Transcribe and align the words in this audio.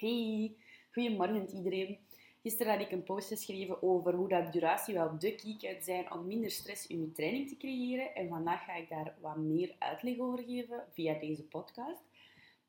Hey, 0.00 0.54
goedemorgen 0.92 1.48
iedereen. 1.54 1.98
Gisteren 2.42 2.72
had 2.72 2.80
ik 2.80 2.90
een 2.90 3.02
post 3.02 3.28
geschreven 3.28 3.82
over 3.82 4.14
hoe 4.14 4.28
dat 4.28 4.52
duratie 4.52 4.94
wel 4.94 5.18
de 5.18 5.34
key 5.34 5.56
kan 5.58 5.82
zijn 5.82 6.12
om 6.12 6.26
minder 6.26 6.50
stress 6.50 6.86
in 6.86 7.00
je 7.00 7.12
training 7.12 7.48
te 7.48 7.56
creëren. 7.56 8.14
En 8.14 8.28
vandaag 8.28 8.64
ga 8.64 8.74
ik 8.74 8.88
daar 8.88 9.14
wat 9.20 9.36
meer 9.36 9.74
uitleg 9.78 10.18
over 10.18 10.44
geven 10.44 10.84
via 10.92 11.18
deze 11.18 11.42
podcast. 11.42 12.02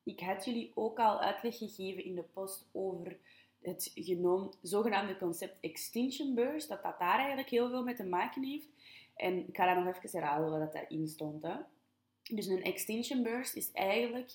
Ik 0.04 0.20
had 0.20 0.46
jullie 0.46 0.71
ook 0.75 0.99
al 0.99 1.20
uitleg 1.20 1.57
gegeven 1.57 2.04
in 2.04 2.15
de 2.15 2.23
post 2.34 2.70
over 2.71 3.17
het 3.61 3.91
genoemd, 3.95 4.59
zogenaamde 4.61 5.18
concept 5.18 5.57
Extinction 5.61 6.36
Burst, 6.36 6.70
dat 6.70 6.84
dat 6.84 7.00
daar 7.00 7.18
eigenlijk 7.18 7.50
heel 7.50 7.70
veel 7.70 7.84
mee 7.84 7.95
te 7.95 8.05
maken 8.05 8.43
heeft. 8.43 8.70
En 9.16 9.48
ik 9.48 9.55
ga 9.55 9.66
daar 9.66 9.84
nog 9.84 9.95
even 9.95 10.20
herhalen 10.20 10.59
wat 10.59 10.73
daarin 10.73 11.07
stond. 11.07 11.43
Hè. 11.43 11.55
Dus 12.36 12.48
een 12.48 12.63
Extinction 12.63 13.23
Burst 13.23 13.55
is 13.55 13.71
eigenlijk 13.71 14.32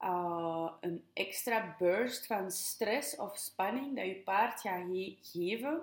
uh, 0.00 0.70
een 0.80 1.04
extra 1.12 1.74
burst 1.78 2.26
van 2.26 2.50
stress 2.50 3.16
of 3.16 3.36
spanning 3.36 3.96
dat 3.96 4.06
je 4.06 4.22
paard 4.24 4.60
gaat 4.60 4.86
geven 5.20 5.82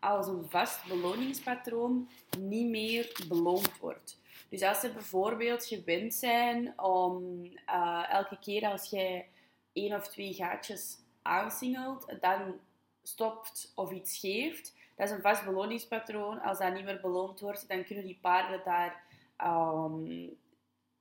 als 0.00 0.26
een 0.26 0.44
vast 0.48 0.86
beloningspatroon 0.88 2.08
niet 2.38 2.68
meer 2.68 3.24
beloond 3.28 3.78
wordt. 3.78 4.20
Dus 4.48 4.62
als 4.62 4.80
ze 4.80 4.92
bijvoorbeeld 4.92 5.64
gewend 5.64 6.14
zijn 6.14 6.80
om 6.80 7.44
uh, 7.44 8.04
elke 8.10 8.38
keer 8.38 8.66
als 8.66 8.90
jij 8.90 9.28
één 9.72 9.96
of 9.96 10.08
twee 10.08 10.34
gaatjes 10.34 10.98
aansingelt, 11.22 12.16
dan 12.20 12.54
stopt 13.02 13.72
of 13.74 13.90
iets 13.90 14.18
geeft, 14.18 14.74
dat 14.96 15.08
is 15.08 15.14
een 15.14 15.22
vast 15.22 15.44
beloningspatroon. 15.44 16.40
Als 16.40 16.58
dat 16.58 16.74
niet 16.74 16.84
meer 16.84 17.00
beloond 17.00 17.40
wordt, 17.40 17.68
dan 17.68 17.84
kunnen 17.84 18.04
die 18.04 18.18
paarden 18.20 18.60
daar 18.64 19.02
um, 19.44 20.36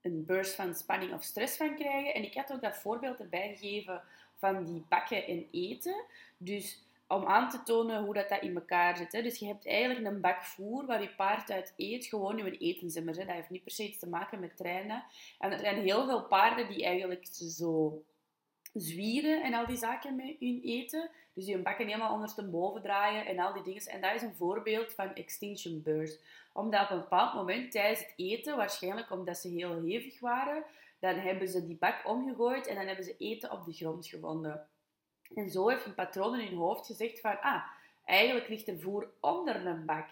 een 0.01 0.25
burst 0.25 0.55
van 0.55 0.75
spanning 0.75 1.13
of 1.13 1.23
stress 1.23 1.57
van 1.57 1.75
krijgen. 1.75 2.13
En 2.13 2.23
ik 2.23 2.33
had 2.33 2.51
ook 2.51 2.61
dat 2.61 2.77
voorbeeld 2.77 3.19
erbij 3.19 3.55
gegeven 3.57 4.01
van 4.35 4.63
die 4.63 4.85
bakken 4.89 5.27
en 5.27 5.47
eten. 5.51 6.03
Dus 6.37 6.83
om 7.07 7.25
aan 7.25 7.49
te 7.49 7.63
tonen 7.63 8.03
hoe 8.03 8.13
dat, 8.13 8.29
dat 8.29 8.41
in 8.41 8.55
elkaar 8.55 8.97
zit. 8.97 9.11
Hè. 9.11 9.21
Dus 9.21 9.39
je 9.39 9.45
hebt 9.45 9.67
eigenlijk 9.67 10.05
een 10.05 10.21
bak 10.21 10.43
voer 10.43 10.85
waar 10.85 11.01
je 11.01 11.15
paard 11.15 11.51
uit 11.51 11.73
eet, 11.77 12.05
gewoon 12.05 12.39
in 12.39 12.45
een 12.45 12.57
etenzimmer. 12.57 13.17
Hè. 13.17 13.25
Dat 13.25 13.35
heeft 13.35 13.49
niet 13.49 13.63
per 13.63 13.71
se 13.71 13.87
iets 13.87 13.99
te 13.99 14.07
maken 14.07 14.39
met 14.39 14.57
trainen. 14.57 15.03
En 15.39 15.51
er 15.51 15.59
zijn 15.59 15.81
heel 15.81 16.05
veel 16.05 16.23
paarden 16.23 16.67
die 16.67 16.83
eigenlijk 16.83 17.25
zo 17.31 18.01
zwieren 18.73 19.43
en 19.43 19.53
al 19.53 19.65
die 19.65 19.77
zaken 19.77 20.15
met 20.15 20.35
hun 20.39 20.61
eten. 20.63 21.09
Dus 21.33 21.45
die 21.45 21.53
hun 21.53 21.63
bakken 21.63 21.85
helemaal 21.85 22.13
ondersteboven 22.13 22.81
draaien 22.81 23.25
en 23.25 23.39
al 23.39 23.53
die 23.53 23.63
dingen. 23.63 23.85
En 23.85 24.01
dat 24.01 24.13
is 24.13 24.21
een 24.21 24.35
voorbeeld 24.35 24.93
van 24.93 25.13
extinction 25.13 25.81
burst. 25.81 26.23
Omdat 26.53 26.83
op 26.83 26.89
een 26.89 26.99
bepaald 26.99 27.33
moment 27.33 27.71
tijdens 27.71 27.99
het 27.99 28.13
eten, 28.15 28.57
waarschijnlijk 28.57 29.11
omdat 29.11 29.37
ze 29.37 29.47
heel 29.47 29.83
hevig 29.83 30.19
waren, 30.19 30.63
dan 30.99 31.15
hebben 31.15 31.47
ze 31.47 31.65
die 31.65 31.77
bak 31.77 32.07
omgegooid 32.07 32.67
en 32.67 32.75
dan 32.75 32.85
hebben 32.85 33.05
ze 33.05 33.17
eten 33.17 33.51
op 33.51 33.65
de 33.65 33.73
grond 33.73 34.07
gevonden. 34.07 34.67
En 35.35 35.49
zo 35.49 35.67
heeft 35.67 35.85
een 35.85 35.95
patroon 35.95 36.39
in 36.39 36.47
hun 36.47 36.57
hoofd 36.57 36.85
gezegd 36.85 37.19
van, 37.19 37.41
ah, 37.41 37.63
eigenlijk 38.05 38.47
ligt 38.47 38.67
er 38.67 38.79
voer 38.79 39.09
onder 39.19 39.65
een 39.65 39.85
bak. 39.85 40.07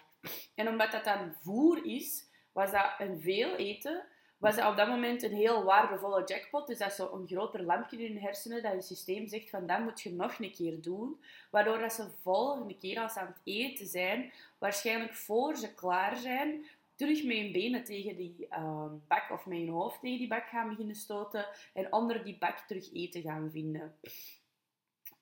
En 0.54 0.68
omdat 0.68 0.92
dat 0.92 1.04
dan 1.04 1.34
voer 1.42 1.84
is, 1.84 2.26
was 2.52 2.70
dat 2.70 2.94
een 2.98 3.20
veel 3.20 3.56
eten 3.56 4.04
was 4.38 4.56
dat 4.56 4.70
op 4.70 4.76
dat 4.76 4.88
moment 4.88 5.22
een 5.22 5.34
heel 5.34 5.64
waardevolle 5.64 6.24
jackpot. 6.24 6.66
Dus 6.66 6.78
dat 6.78 6.90
is 6.90 6.96
zo'n 6.96 7.26
groter 7.26 7.62
lampje 7.62 7.98
in 7.98 8.12
hun 8.12 8.22
hersenen 8.22 8.62
dat 8.62 8.72
je 8.72 8.82
systeem 8.82 9.28
zegt 9.28 9.50
van 9.50 9.66
dat 9.66 9.80
moet 9.80 10.00
je 10.00 10.12
nog 10.12 10.38
een 10.38 10.52
keer 10.52 10.82
doen. 10.82 11.20
Waardoor 11.50 11.78
dat 11.78 11.92
ze 11.92 12.10
volgende 12.22 12.76
keer 12.76 13.00
als 13.00 13.12
ze 13.12 13.20
aan 13.20 13.26
het 13.26 13.40
eten 13.44 13.86
zijn, 13.86 14.32
waarschijnlijk 14.58 15.14
voor 15.14 15.56
ze 15.56 15.74
klaar 15.74 16.16
zijn, 16.16 16.64
terug 16.94 17.24
met 17.24 17.36
hun 17.36 17.52
benen 17.52 17.84
tegen 17.84 18.16
die 18.16 18.46
uh, 18.50 18.84
bak 19.08 19.30
of 19.30 19.46
met 19.46 19.58
hun 19.58 19.68
hoofd 19.68 20.00
tegen 20.00 20.18
die 20.18 20.28
bak 20.28 20.48
gaan 20.48 20.68
beginnen 20.68 20.96
stoten 20.96 21.46
en 21.74 21.92
onder 21.92 22.24
die 22.24 22.38
bak 22.38 22.58
terug 22.58 22.92
eten 22.92 23.22
gaan 23.22 23.50
vinden. 23.50 23.94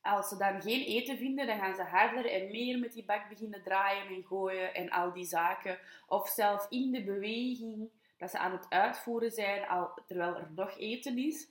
Als 0.00 0.28
ze 0.28 0.36
dan 0.36 0.62
geen 0.62 0.84
eten 0.84 1.16
vinden, 1.16 1.46
dan 1.46 1.58
gaan 1.58 1.74
ze 1.74 1.82
harder 1.82 2.30
en 2.30 2.50
meer 2.50 2.78
met 2.78 2.92
die 2.92 3.04
bak 3.04 3.28
beginnen 3.28 3.62
draaien 3.62 4.06
en 4.06 4.24
gooien 4.24 4.74
en 4.74 4.90
al 4.90 5.12
die 5.12 5.24
zaken. 5.24 5.78
Of 6.06 6.28
zelf 6.28 6.66
in 6.70 6.90
de 6.90 7.04
beweging 7.04 7.90
dat 8.18 8.30
ze 8.30 8.38
aan 8.38 8.52
het 8.52 8.66
uitvoeren 8.68 9.30
zijn 9.30 9.68
al, 9.68 9.98
terwijl 10.06 10.36
er 10.36 10.50
nog 10.54 10.78
eten 10.78 11.18
is. 11.18 11.48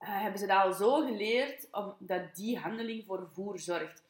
Uh, 0.00 0.20
hebben 0.22 0.40
ze 0.40 0.46
dat 0.46 0.62
al 0.62 0.72
zo 0.72 1.06
geleerd 1.06 1.68
omdat 1.70 2.34
die 2.34 2.58
handeling 2.58 3.04
voor 3.06 3.28
voer 3.32 3.58
zorgt. 3.58 4.02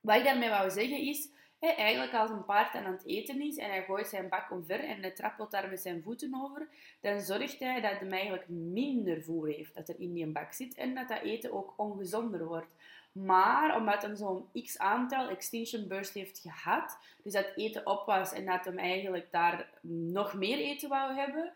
Wat 0.00 0.16
ik 0.16 0.24
daarmee 0.24 0.48
wou 0.48 0.70
zeggen 0.70 0.98
is, 0.98 1.28
eigenlijk 1.58 2.12
als 2.12 2.30
een 2.30 2.44
paard 2.44 2.74
aan 2.74 2.92
het 2.92 3.04
eten 3.04 3.40
is 3.40 3.56
en 3.56 3.70
hij 3.70 3.84
gooit 3.84 4.08
zijn 4.08 4.28
bak 4.28 4.50
omver 4.50 4.80
en 4.80 5.00
hij 5.00 5.10
trappelt 5.10 5.50
daar 5.50 5.68
met 5.68 5.80
zijn 5.80 6.02
voeten 6.02 6.34
over, 6.34 6.68
dan 7.00 7.20
zorgt 7.20 7.58
hij 7.58 7.80
dat 7.80 7.98
hij 8.00 8.08
eigenlijk 8.08 8.48
minder 8.48 9.22
voer 9.22 9.48
heeft 9.48 9.74
dat 9.74 9.88
er 9.88 10.00
in 10.00 10.12
die 10.12 10.26
bak 10.26 10.52
zit 10.52 10.74
en 10.74 10.94
dat 10.94 11.08
dat 11.08 11.22
eten 11.22 11.52
ook 11.52 11.74
ongezonder 11.76 12.44
wordt. 12.44 12.74
Maar 13.24 13.76
omdat 13.76 14.02
hij 14.02 14.16
zo'n 14.16 14.48
x 14.62 14.78
aantal 14.78 15.28
extinction 15.28 15.88
burst 15.88 16.14
heeft 16.14 16.38
gehad, 16.38 16.98
dus 17.22 17.32
dat 17.32 17.52
eten 17.56 17.86
op 17.86 18.06
was 18.06 18.32
en 18.32 18.44
dat 18.44 18.64
hem 18.64 18.78
eigenlijk 18.78 19.28
daar 19.30 19.70
nog 19.80 20.34
meer 20.34 20.58
eten 20.58 20.88
wou 20.88 21.14
hebben, 21.14 21.52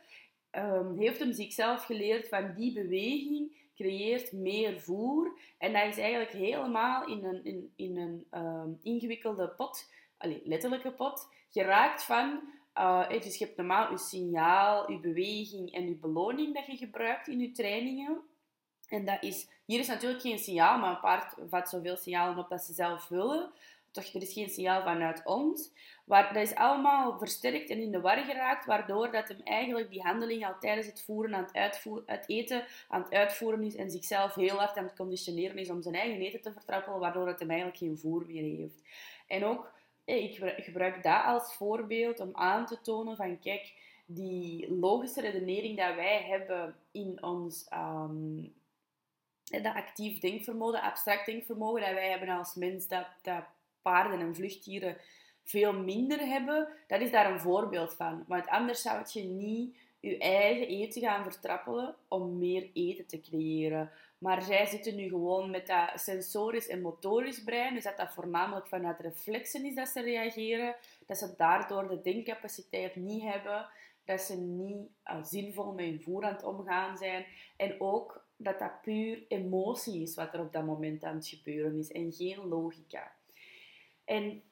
um, 0.52 0.98
heeft 0.98 1.18
hem 1.18 1.32
zichzelf 1.32 1.84
geleerd 1.84 2.28
van 2.28 2.52
die 2.54 2.72
beweging 2.72 3.52
creëert 3.74 4.32
meer 4.32 4.80
voer. 4.80 5.38
En 5.58 5.72
dat 5.72 5.86
is 5.86 5.98
eigenlijk 5.98 6.32
helemaal 6.32 7.06
in 7.06 7.24
een, 7.24 7.44
in, 7.44 7.72
in 7.76 7.96
een 7.96 8.40
um, 8.40 8.78
ingewikkelde 8.82 9.48
pot, 9.48 9.90
allez, 10.16 10.40
letterlijke 10.44 10.92
pot, 10.92 11.28
geraakt 11.50 12.04
van... 12.04 12.40
Uh, 12.74 13.08
dus 13.08 13.38
je 13.38 13.44
hebt 13.44 13.56
normaal 13.56 13.90
je 13.90 13.98
signaal, 13.98 14.90
je 14.90 14.98
beweging 14.98 15.72
en 15.72 15.88
je 15.88 15.94
beloning 15.94 16.54
dat 16.54 16.66
je 16.66 16.76
gebruikt 16.76 17.28
in 17.28 17.38
je 17.38 17.50
trainingen. 17.50 18.20
En 18.90 19.04
dat 19.04 19.22
is, 19.22 19.48
hier 19.64 19.78
is 19.78 19.86
natuurlijk 19.86 20.20
geen 20.20 20.38
signaal, 20.38 20.78
maar 20.78 20.90
een 20.90 21.00
paard 21.00 21.34
vat 21.48 21.68
zoveel 21.68 21.96
signalen 21.96 22.38
op 22.38 22.48
dat 22.48 22.62
ze 22.62 22.72
zelf 22.72 23.08
willen. 23.08 23.50
Toch, 23.90 24.04
er 24.04 24.22
is 24.22 24.32
geen 24.32 24.48
signaal 24.48 24.82
vanuit 24.82 25.22
ons. 25.24 25.72
Waar, 26.04 26.34
dat 26.34 26.42
is 26.42 26.54
allemaal 26.54 27.18
versterkt 27.18 27.70
en 27.70 27.78
in 27.78 27.90
de 27.90 28.00
war 28.00 28.18
geraakt, 28.18 28.66
waardoor 28.66 29.10
dat 29.10 29.28
hem 29.28 29.40
eigenlijk 29.44 29.90
die 29.90 30.02
handeling 30.02 30.46
al 30.46 30.58
tijdens 30.60 30.86
het 30.86 31.02
voeren 31.02 31.34
aan 31.34 31.42
het, 31.42 31.54
uitvoeren, 31.54 32.04
het 32.06 32.24
eten 32.26 32.64
aan 32.88 33.02
het 33.02 33.12
uitvoeren 33.12 33.62
is 33.62 33.76
en 33.76 33.90
zichzelf 33.90 34.34
heel 34.34 34.56
hard 34.56 34.76
aan 34.76 34.84
het 34.84 34.96
conditioneren 34.96 35.58
is 35.58 35.70
om 35.70 35.82
zijn 35.82 35.94
eigen 35.94 36.20
eten 36.20 36.40
te 36.40 36.52
vertrappelen, 36.52 37.00
waardoor 37.00 37.26
dat 37.26 37.40
hem 37.40 37.50
eigenlijk 37.50 37.78
geen 37.78 37.98
voer 37.98 38.24
meer 38.26 38.56
heeft. 38.58 38.82
En 39.26 39.44
ook, 39.44 39.72
eh, 40.04 40.22
ik 40.22 40.64
gebruik 40.64 41.02
dat 41.02 41.24
als 41.24 41.54
voorbeeld 41.54 42.20
om 42.20 42.30
aan 42.32 42.66
te 42.66 42.80
tonen 42.80 43.16
van, 43.16 43.38
kijk, 43.38 43.72
die 44.06 44.78
logische 44.78 45.20
redenering 45.20 45.76
dat 45.76 45.94
wij 45.94 46.22
hebben 46.22 46.74
in 46.90 47.22
ons 47.22 47.68
um, 47.72 48.52
dat 49.50 49.74
actief 49.74 50.18
denkvermogen, 50.18 50.82
abstract 50.82 51.26
denkvermogen 51.26 51.80
dat 51.80 51.92
wij 51.92 52.10
hebben 52.10 52.28
als 52.28 52.54
mens, 52.54 52.88
dat, 52.88 53.06
dat 53.22 53.44
paarden 53.82 54.20
en 54.20 54.34
vluchtdieren 54.34 54.96
veel 55.44 55.72
minder 55.72 56.18
hebben, 56.18 56.68
dat 56.86 57.00
is 57.00 57.10
daar 57.10 57.32
een 57.32 57.40
voorbeeld 57.40 57.94
van. 57.94 58.24
Want 58.26 58.48
anders 58.48 58.82
zou 58.82 59.04
je 59.12 59.22
niet 59.22 59.76
je 60.00 60.18
eigen 60.18 60.68
eten 60.68 61.02
gaan 61.02 61.22
vertrappelen 61.22 61.94
om 62.08 62.38
meer 62.38 62.70
eten 62.72 63.06
te 63.06 63.20
creëren. 63.20 63.90
Maar 64.18 64.42
zij 64.42 64.66
zitten 64.66 64.96
nu 64.96 65.08
gewoon 65.08 65.50
met 65.50 65.66
dat 65.66 65.90
sensorisch 65.94 66.68
en 66.68 66.80
motorisch 66.80 67.44
brein, 67.44 67.74
dus 67.74 67.84
dat 67.84 67.96
dat 67.96 68.12
voornamelijk 68.12 68.66
vanuit 68.66 69.00
reflexen 69.00 69.64
is 69.64 69.74
dat 69.74 69.88
ze 69.88 70.00
reageren, 70.00 70.76
dat 71.06 71.18
ze 71.18 71.34
daardoor 71.36 71.88
de 71.88 72.00
denkcapaciteit 72.00 72.96
niet 72.96 73.22
hebben, 73.22 73.66
dat 74.04 74.20
ze 74.20 74.36
niet 74.36 74.88
uh, 75.06 75.22
zinvol 75.22 75.72
met 75.72 75.84
hun 75.84 76.02
voer 76.02 76.24
aan 76.24 76.32
het 76.32 76.44
omgaan 76.44 76.96
zijn. 76.96 77.26
En 77.56 77.80
ook 77.80 78.24
dat 78.42 78.58
dat 78.58 78.80
puur 78.82 79.22
emotie 79.28 80.02
is 80.02 80.14
wat 80.14 80.34
er 80.34 80.40
op 80.40 80.52
dat 80.52 80.64
moment 80.64 81.04
aan 81.04 81.14
het 81.14 81.28
gebeuren 81.28 81.78
is 81.78 81.92
en 81.92 82.12
geen 82.12 82.48
logica. 82.48 83.12
En 84.04 84.42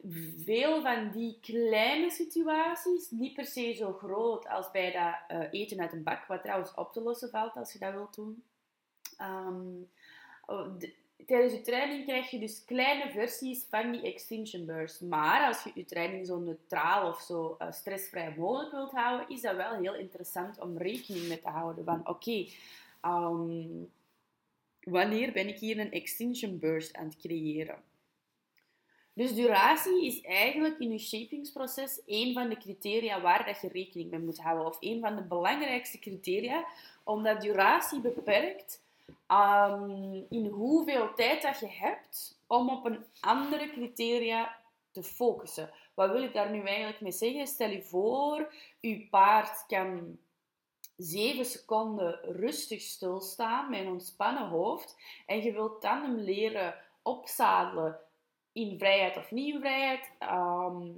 veel 0.44 0.82
van 0.82 1.10
die 1.10 1.38
kleine 1.40 2.10
situaties, 2.10 3.10
niet 3.10 3.34
per 3.34 3.46
se 3.46 3.72
zo 3.72 3.92
groot 3.92 4.48
als 4.48 4.70
bij 4.70 4.92
dat 4.92 5.38
uh, 5.38 5.46
eten 5.50 5.80
uit 5.80 5.92
een 5.92 6.02
bak, 6.02 6.26
wat 6.26 6.42
trouwens 6.42 6.74
op 6.74 6.92
te 6.92 7.00
lossen 7.00 7.30
valt 7.30 7.56
als 7.56 7.72
je 7.72 7.78
dat 7.78 7.92
wilt 7.92 8.14
doen. 8.14 8.42
Um, 9.20 9.88
tijdens 11.26 11.52
je 11.52 11.60
training 11.60 12.04
krijg 12.04 12.30
je 12.30 12.38
dus 12.38 12.64
kleine 12.64 13.10
versies 13.10 13.66
van 13.70 13.92
die 13.92 14.02
extinction 14.02 14.66
burst. 14.66 15.00
Maar 15.00 15.46
als 15.46 15.62
je 15.62 15.70
je 15.74 15.84
training 15.84 16.26
zo 16.26 16.38
neutraal 16.38 17.08
of 17.08 17.20
zo 17.20 17.56
uh, 17.58 17.72
stressvrij 17.72 18.34
mogelijk 18.36 18.72
wilt 18.72 18.92
houden, 18.92 19.28
is 19.28 19.40
dat 19.40 19.56
wel 19.56 19.74
heel 19.74 19.94
interessant 19.94 20.60
om 20.60 20.78
rekening 20.78 21.28
mee 21.28 21.40
te 21.40 21.48
houden. 21.48 21.84
Van 21.84 22.08
oké, 22.08 22.46
um, 23.08 23.90
wanneer 24.80 25.32
ben 25.32 25.48
ik 25.48 25.58
hier 25.58 25.78
een 25.78 25.92
extinction 25.92 26.58
burst 26.58 26.94
aan 26.96 27.04
het 27.04 27.16
creëren? 27.16 27.82
Dus 29.12 29.34
duratie 29.34 30.06
is 30.06 30.20
eigenlijk 30.20 30.78
in 30.78 30.92
je 30.92 30.98
shapingsproces 30.98 32.02
een 32.06 32.32
van 32.32 32.48
de 32.48 32.56
criteria 32.56 33.20
waar 33.20 33.46
dat 33.46 33.60
je 33.60 33.68
rekening 33.68 34.10
mee 34.10 34.20
moet 34.20 34.40
houden. 34.40 34.66
Of 34.66 34.76
een 34.80 35.00
van 35.00 35.16
de 35.16 35.22
belangrijkste 35.22 35.98
criteria, 35.98 36.66
omdat 37.04 37.40
duratie 37.40 38.00
beperkt 38.00 38.82
um, 39.28 40.26
in 40.28 40.46
hoeveel 40.46 41.14
tijd 41.14 41.42
dat 41.42 41.60
je 41.60 41.68
hebt 41.68 42.40
om 42.46 42.68
op 42.68 42.84
een 42.84 43.04
andere 43.20 43.70
criteria 43.70 44.56
te 44.90 45.02
focussen. 45.02 45.70
Wat 45.94 46.10
wil 46.10 46.22
ik 46.22 46.32
daar 46.32 46.50
nu 46.50 46.60
eigenlijk 46.60 47.00
mee 47.00 47.12
zeggen? 47.12 47.46
Stel 47.46 47.70
je 47.70 47.82
voor, 47.82 48.54
je 48.80 49.06
paard 49.10 49.66
kan 49.66 50.18
7 50.98 51.44
seconden 51.44 52.20
rustig 52.22 52.80
stilstaan 52.80 53.70
met 53.70 53.80
een 53.80 53.88
ontspannen 53.88 54.48
hoofd. 54.48 54.96
En 55.26 55.42
je 55.42 55.52
wilt 55.52 55.82
dan 55.82 56.02
hem 56.02 56.16
leren 56.16 56.74
opzadelen 57.02 57.98
in 58.52 58.78
vrijheid 58.78 59.16
of 59.16 59.30
niet 59.30 59.54
in 59.54 59.60
vrijheid. 59.60 60.12
Ehm, 60.18 60.90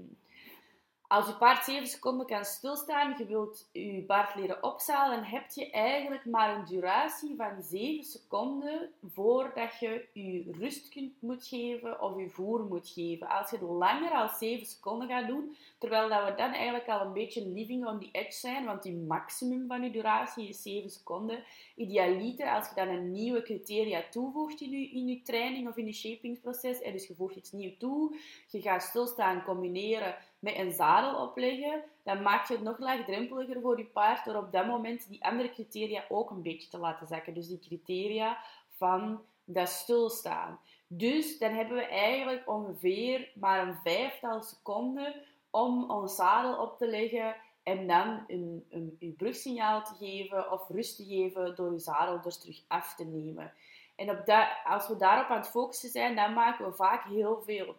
als 1.11 1.27
je 1.27 1.35
paard 1.35 1.65
7 1.65 1.87
seconden 1.87 2.27
kan 2.27 2.45
stilstaan, 2.45 3.15
je 3.19 3.27
wilt 3.27 3.69
je 3.73 4.03
paard 4.07 4.35
leren 4.35 4.63
opzalen, 4.63 5.17
dan 5.17 5.31
heb 5.31 5.51
je 5.51 5.71
eigenlijk 5.71 6.25
maar 6.25 6.57
een 6.57 6.65
duratie 6.65 7.37
van 7.37 7.63
7 7.63 8.05
seconden 8.05 8.91
voordat 9.15 9.79
je 9.79 10.09
je 10.13 10.51
rust 10.59 10.89
kunt, 10.89 11.13
moet 11.23 11.47
geven 11.47 12.01
of 12.01 12.19
je 12.19 12.29
voer 12.29 12.65
moet 12.65 12.89
geven. 12.89 13.29
Als 13.29 13.51
je 13.51 13.65
langer 13.65 14.11
dan 14.11 14.29
7 14.29 14.67
seconden 14.67 15.09
gaat 15.09 15.27
doen, 15.27 15.57
terwijl 15.79 16.09
dat 16.09 16.25
we 16.25 16.35
dan 16.35 16.53
eigenlijk 16.53 16.89
al 16.89 17.01
een 17.01 17.13
beetje 17.13 17.49
living 17.49 17.87
on 17.87 18.01
the 18.01 18.09
edge 18.13 18.33
zijn, 18.33 18.65
want 18.65 18.83
die 18.83 18.97
maximum 18.97 19.67
van 19.67 19.83
je 19.83 19.91
duratie 19.91 20.49
is 20.49 20.63
7 20.63 20.91
seconden. 20.91 21.45
Idealiter, 21.77 22.51
als 22.51 22.69
je 22.69 22.75
dan 22.75 22.89
een 22.89 23.11
nieuwe 23.11 23.43
criteria 23.43 24.03
toevoegt 24.11 24.61
in 24.61 24.71
je, 24.71 24.91
in 24.91 25.23
training 25.23 25.69
of 25.69 25.77
in 25.77 25.87
je 25.87 25.93
shapingsproces, 25.93 26.81
en 26.81 26.93
dus 26.93 27.07
je 27.07 27.15
voegt 27.15 27.37
iets 27.37 27.53
nieuws 27.53 27.79
toe, 27.79 28.17
je 28.51 28.61
gaat 28.61 28.83
stilstaan 28.83 29.43
combineren 29.43 30.17
met 30.41 30.57
een 30.57 30.73
zadel 30.73 31.23
opleggen, 31.23 31.83
dan 32.03 32.23
maak 32.23 32.49
je 32.49 32.55
het 32.55 32.63
nog 32.63 32.79
laagdrempeliger 32.79 33.61
voor 33.61 33.79
je 33.79 33.85
paard 33.85 34.25
door 34.25 34.37
op 34.37 34.53
dat 34.53 34.67
moment 34.67 35.09
die 35.09 35.25
andere 35.25 35.51
criteria 35.51 36.05
ook 36.09 36.31
een 36.31 36.43
beetje 36.43 36.69
te 36.69 36.79
laten 36.79 37.07
zakken. 37.07 37.35
Dus 37.35 37.49
die 37.49 37.59
criteria 37.59 38.39
van 38.77 39.21
dat 39.45 39.69
stilstaan. 39.69 40.61
Dus 40.87 41.39
dan 41.39 41.53
hebben 41.53 41.77
we 41.77 41.87
eigenlijk 41.87 42.49
ongeveer 42.49 43.31
maar 43.35 43.69
een 43.69 43.79
vijftal 43.85 44.43
seconden 44.43 45.15
om 45.51 45.91
ons 45.91 46.15
zadel 46.15 46.57
op 46.57 46.79
te 46.79 46.87
leggen 46.87 47.37
en 47.63 47.87
dan 47.87 48.25
een, 48.27 48.67
een, 48.71 48.97
een 49.01 49.15
brugsignaal 49.17 49.85
te 49.85 49.95
geven 49.95 50.53
of 50.53 50.69
rust 50.69 50.97
te 50.97 51.05
geven 51.05 51.55
door 51.55 51.73
je 51.73 51.79
zadel 51.79 52.21
dus 52.21 52.41
terug 52.41 52.63
af 52.69 52.95
te 52.95 53.05
nemen. 53.05 53.53
En 53.97 54.11
op 54.11 54.27
dat, 54.27 54.49
als 54.65 54.89
we 54.89 54.97
daarop 54.97 55.29
aan 55.31 55.37
het 55.37 55.49
focussen 55.49 55.89
zijn, 55.89 56.17
dan 56.17 56.33
maken 56.33 56.65
we 56.65 56.73
vaak 56.73 57.05
heel 57.05 57.43
veel 57.43 57.77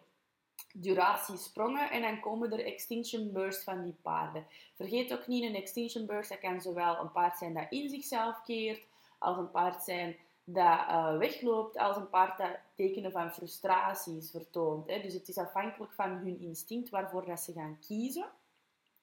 duratiesprongen 0.72 1.90
en 1.90 2.02
dan 2.02 2.20
komen 2.20 2.52
er 2.52 2.64
extinction 2.64 3.32
bursts 3.32 3.64
van 3.64 3.82
die 3.82 3.96
paarden. 4.02 4.46
Vergeet 4.74 5.12
ook 5.12 5.26
niet, 5.26 5.44
een 5.44 5.54
extinction 5.54 6.06
burst 6.06 6.28
dat 6.28 6.38
kan 6.38 6.60
zowel 6.60 7.00
een 7.00 7.12
paard 7.12 7.38
zijn 7.38 7.54
dat 7.54 7.66
in 7.70 7.88
zichzelf 7.88 8.42
keert, 8.42 8.82
als 9.18 9.36
een 9.36 9.50
paard 9.50 9.82
zijn 9.82 10.16
dat 10.44 10.78
uh, 10.78 11.16
wegloopt, 11.16 11.78
als 11.78 11.96
een 11.96 12.08
paard 12.10 12.38
dat 12.38 12.56
tekenen 12.74 13.12
van 13.12 13.32
frustraties 13.32 14.30
vertoont. 14.30 14.86
Hè. 14.86 15.00
Dus 15.00 15.14
het 15.14 15.28
is 15.28 15.38
afhankelijk 15.38 15.92
van 15.92 16.10
hun 16.10 16.40
instinct 16.40 16.90
waarvoor 16.90 17.24
dat 17.26 17.40
ze 17.40 17.52
gaan 17.52 17.78
kiezen 17.86 18.26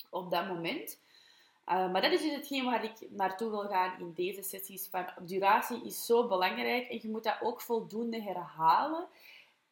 op 0.10 0.32
dat 0.32 0.48
moment. 0.48 1.00
Uh, 1.68 1.92
maar 1.92 2.02
dat 2.02 2.12
is 2.12 2.22
dus 2.22 2.36
hetgeen 2.36 2.66
waar 2.66 2.84
ik 2.84 3.08
naartoe 3.10 3.50
wil 3.50 3.68
gaan 3.68 4.00
in 4.00 4.14
deze 4.14 4.42
sessies. 4.42 4.88
Van, 4.88 5.06
duratie 5.22 5.86
is 5.86 6.06
zo 6.06 6.28
belangrijk 6.28 6.88
en 6.88 7.00
je 7.02 7.10
moet 7.10 7.24
dat 7.24 7.38
ook 7.42 7.62
voldoende 7.62 8.22
herhalen. 8.22 9.08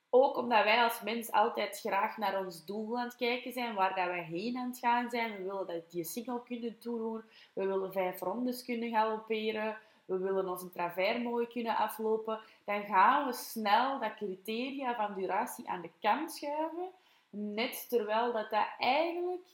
Ook 0.09 0.37
omdat 0.37 0.63
wij 0.63 0.83
als 0.83 1.01
mens 1.01 1.31
altijd 1.31 1.79
graag 1.79 2.17
naar 2.17 2.39
ons 2.39 2.65
doel 2.65 2.97
aan 2.97 3.05
het 3.05 3.15
kijken 3.15 3.53
zijn, 3.53 3.75
waar 3.75 3.95
dat 3.95 4.05
wij 4.05 4.23
heen 4.23 4.57
aan 4.57 4.69
het 4.69 4.79
gaan 4.79 5.09
zijn. 5.09 5.31
We 5.31 5.43
willen 5.43 5.67
dat 5.67 5.91
die 5.91 6.03
single 6.03 6.43
kunnen 6.43 6.79
toedoen. 6.79 7.23
We 7.53 7.65
willen 7.65 7.91
vijf 7.91 8.19
rondes 8.19 8.65
kunnen 8.65 8.89
galopperen. 8.89 9.77
We 10.05 10.17
willen 10.17 10.49
onze 10.49 10.69
travers 10.69 11.23
mooi 11.23 11.47
kunnen 11.47 11.75
aflopen. 11.75 12.39
Dan 12.65 12.83
gaan 12.83 13.25
we 13.25 13.33
snel 13.33 13.99
dat 13.99 14.15
criteria 14.15 14.95
van 14.95 15.13
duratie 15.13 15.69
aan 15.69 15.81
de 15.81 15.91
kant 16.01 16.31
schuiven. 16.31 16.89
Net 17.29 17.89
terwijl 17.89 18.33
dat, 18.33 18.49
dat 18.49 18.67
eigenlijk 18.77 19.45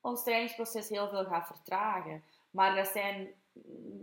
ons 0.00 0.22
trainingsproces 0.22 0.88
heel 0.88 1.08
veel 1.08 1.24
gaat 1.24 1.46
vertragen. 1.46 2.22
Maar 2.50 2.74
dat 2.74 2.86
zijn 2.86 3.34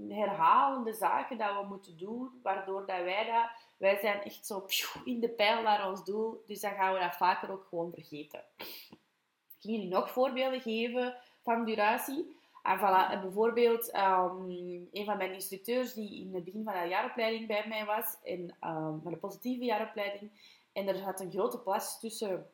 herhalende 0.09 0.93
zaken 0.93 1.37
dat 1.37 1.61
we 1.61 1.67
moeten 1.67 1.97
doen, 1.97 2.39
waardoor 2.43 2.85
dat 2.85 3.03
wij 3.03 3.25
dat 3.25 3.49
wij 3.79 3.97
zijn 3.99 4.23
echt 4.23 4.45
zo 4.45 4.65
in 5.05 5.19
de 5.19 5.29
pijl 5.29 5.61
naar 5.61 5.89
ons 5.89 6.03
doel, 6.03 6.43
dus 6.47 6.59
dan 6.59 6.71
gaan 6.71 6.93
we 6.93 6.99
dat 6.99 7.15
vaker 7.15 7.51
ook 7.51 7.65
gewoon 7.69 7.91
vergeten. 7.93 8.43
Ik 8.57 9.65
ga 9.65 9.69
jullie 9.69 9.87
nog 9.87 10.11
voorbeelden 10.11 10.61
geven 10.61 11.15
van 11.43 11.65
duratie. 11.65 12.37
En 12.63 12.77
voilà, 12.77 13.21
bijvoorbeeld 13.21 13.95
um, 13.95 14.49
een 14.91 15.05
van 15.05 15.17
mijn 15.17 15.33
instructeurs 15.33 15.93
die 15.93 16.21
in 16.21 16.33
het 16.35 16.43
begin 16.43 16.63
van 16.63 16.73
de 16.73 16.87
jaaropleiding 16.87 17.47
bij 17.47 17.65
mij 17.67 17.85
was, 17.85 18.17
en, 18.23 18.39
um, 18.39 18.99
van 19.03 19.11
de 19.11 19.17
positieve 19.17 19.63
jaaropleiding, 19.63 20.31
en 20.73 20.87
er 20.87 21.01
had 21.01 21.19
een 21.19 21.31
grote 21.31 21.59
plas 21.59 21.99
tussen 21.99 22.49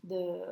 de 0.00 0.46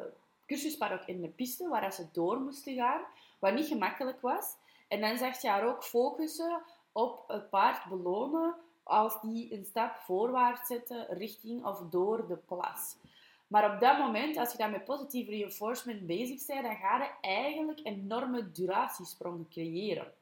cursuspark 0.46 1.08
en 1.08 1.20
de 1.20 1.28
piste 1.28 1.68
waar 1.68 1.92
ze 1.92 2.06
door 2.12 2.40
moesten 2.40 2.74
gaan, 2.74 3.00
wat 3.38 3.54
niet 3.54 3.66
gemakkelijk 3.66 4.20
was. 4.20 4.54
En 4.88 5.00
dan 5.00 5.18
zag 5.18 5.42
je 5.42 5.48
haar 5.48 5.66
ook 5.66 5.84
focussen 5.84 6.62
op 6.92 7.24
het 7.26 7.50
paard 7.50 7.88
belonen 7.88 8.54
als 8.90 9.20
die 9.20 9.52
een 9.52 9.64
stap 9.64 9.96
voorwaarts 9.96 10.66
zetten 10.66 11.06
richting 11.08 11.64
of 11.64 11.80
door 11.90 12.26
de 12.26 12.36
plas. 12.36 12.96
Maar 13.46 13.74
op 13.74 13.80
dat 13.80 13.98
moment, 13.98 14.36
als 14.36 14.52
je 14.52 14.58
dan 14.58 14.70
met 14.70 14.84
positieve 14.84 15.30
reinforcement 15.30 16.06
bezig 16.06 16.46
bent, 16.46 16.62
dan 16.62 16.76
ga 16.76 16.96
je 16.96 17.10
eigenlijk 17.20 17.80
enorme 17.82 18.52
duratiesprongen 18.52 19.48
creëren. 19.50 20.12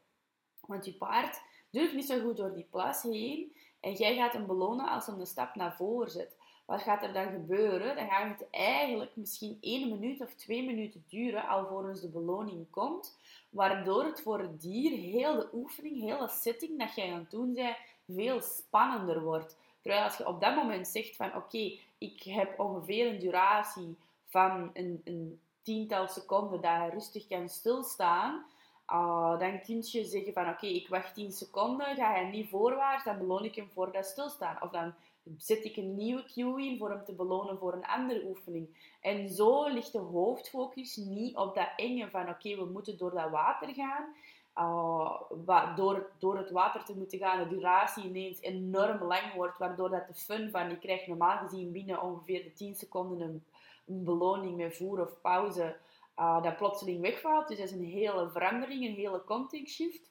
Want 0.67 0.85
je 0.85 0.93
paard 0.93 1.41
durft 1.71 1.95
niet 1.95 2.07
zo 2.07 2.21
goed 2.21 2.37
door 2.37 2.55
die 2.55 2.67
plas 2.71 3.03
heen 3.03 3.53
en 3.81 3.93
jij 3.93 4.17
gaat 4.17 4.33
hem 4.33 4.47
belonen 4.47 4.89
als 4.89 5.07
hij 5.07 5.15
een 5.15 5.27
stap 5.27 5.55
naar 5.55 5.77
voren 5.77 6.11
zet. 6.11 6.37
Wat 6.67 6.83
gaat 6.83 7.03
er 7.03 7.13
dan 7.13 7.31
gebeuren? 7.31 7.97
Dan 7.97 8.09
gaat 8.09 8.39
het 8.39 8.51
eigenlijk 8.51 9.17
misschien 9.17 9.59
één 9.61 9.89
minuut 9.89 10.21
of 10.21 10.35
twee 10.35 10.65
minuten 10.65 11.05
duren 11.09 11.49
alvorens 11.49 12.01
de 12.01 12.09
beloning 12.09 12.71
komt, 12.71 13.19
waardoor 13.51 14.05
het 14.05 14.21
voor 14.21 14.39
het 14.41 14.61
dier 14.61 14.99
heel 14.99 15.35
de 15.35 15.49
oefening, 15.53 16.01
heel 16.01 16.19
de 16.19 16.29
setting 16.29 16.79
dat 16.79 16.95
jij 16.95 17.13
aan 17.13 17.19
het 17.19 17.31
doen 17.31 17.55
bent, 17.55 17.77
veel 18.09 18.41
spannender 18.41 19.23
wordt. 19.23 19.57
Terwijl 19.81 20.05
als 20.05 20.17
je 20.17 20.27
op 20.27 20.41
dat 20.41 20.55
moment 20.55 20.89
zegt 20.89 21.17
van 21.17 21.35
oké, 21.35 21.79
ik 21.99 22.23
heb 22.23 22.61
ongeveer 22.61 23.07
een 23.07 23.19
duratie 23.19 23.97
van 24.27 24.71
een, 24.73 25.01
een 25.05 25.41
tiental 25.63 26.09
seconden 26.09 26.61
dat 26.61 26.83
je 26.85 26.91
rustig 26.91 27.27
kan 27.27 27.49
stilstaan, 27.49 28.45
uh, 28.93 29.39
dan 29.39 29.61
kun 29.61 29.83
je 29.91 30.05
zeggen 30.05 30.33
van 30.33 30.49
oké, 30.49 30.67
ik 30.67 30.89
wacht 30.89 31.15
10 31.15 31.33
seconden, 31.33 31.97
ga 31.97 32.11
hij 32.11 32.31
niet 32.31 32.49
voorwaarts, 32.49 33.05
dan 33.05 33.19
beloon 33.19 33.45
ik 33.45 33.55
hem 33.55 33.71
voor 33.73 33.93
dat 33.93 34.07
stilstaan. 34.07 34.63
Of 34.63 34.71
dan 34.71 34.95
zet 35.37 35.65
ik 35.65 35.77
een 35.77 35.95
nieuwe 35.95 36.25
cue 36.25 36.67
in 36.67 36.79
voor 36.79 36.91
hem 36.91 37.05
te 37.05 37.13
belonen 37.13 37.59
voor 37.59 37.73
een 37.73 37.87
andere 37.87 38.25
oefening. 38.25 38.95
En 39.01 39.29
zo 39.29 39.69
ligt 39.69 39.93
de 39.93 39.99
hoofdfocus 39.99 40.97
niet 40.97 41.37
op 41.37 41.55
dat 41.55 41.69
enge 41.77 42.11
van 42.11 42.29
oké, 42.29 42.57
we 42.57 42.65
moeten 42.65 42.99
door 42.99 43.11
dat 43.11 43.31
water 43.31 43.75
gaan. 43.75 44.15
Uh, 44.59 45.77
door, 46.19 46.37
het 46.37 46.51
water 46.51 46.85
te 46.85 46.97
moeten 46.97 47.19
gaan, 47.19 47.39
de 47.39 47.49
duratie 47.49 48.05
ineens 48.05 48.41
enorm 48.41 49.03
lang 49.03 49.35
wordt, 49.35 49.59
waardoor 49.59 49.91
dat 49.91 50.07
de 50.07 50.15
fun 50.15 50.51
van, 50.51 50.69
je 50.69 50.79
krijgt 50.79 51.07
normaal 51.07 51.39
gezien 51.39 51.73
binnen 51.73 52.03
ongeveer 52.03 52.43
de 52.43 52.53
10 52.53 52.75
seconden 52.75 53.21
een, 53.21 53.45
een 53.87 54.05
beloning 54.05 54.57
met 54.57 54.77
voer 54.77 55.01
of 55.01 55.21
pauze, 55.21 55.77
uh, 56.19 56.43
dat 56.43 56.57
plotseling 56.57 57.01
wegvalt. 57.01 57.49
Dus 57.49 57.59
dat 57.59 57.67
is 57.67 57.73
een 57.73 57.85
hele 57.85 58.31
verandering, 58.31 58.85
een 58.85 58.95
hele 58.95 59.25
context 59.25 59.75
shift. 59.75 60.11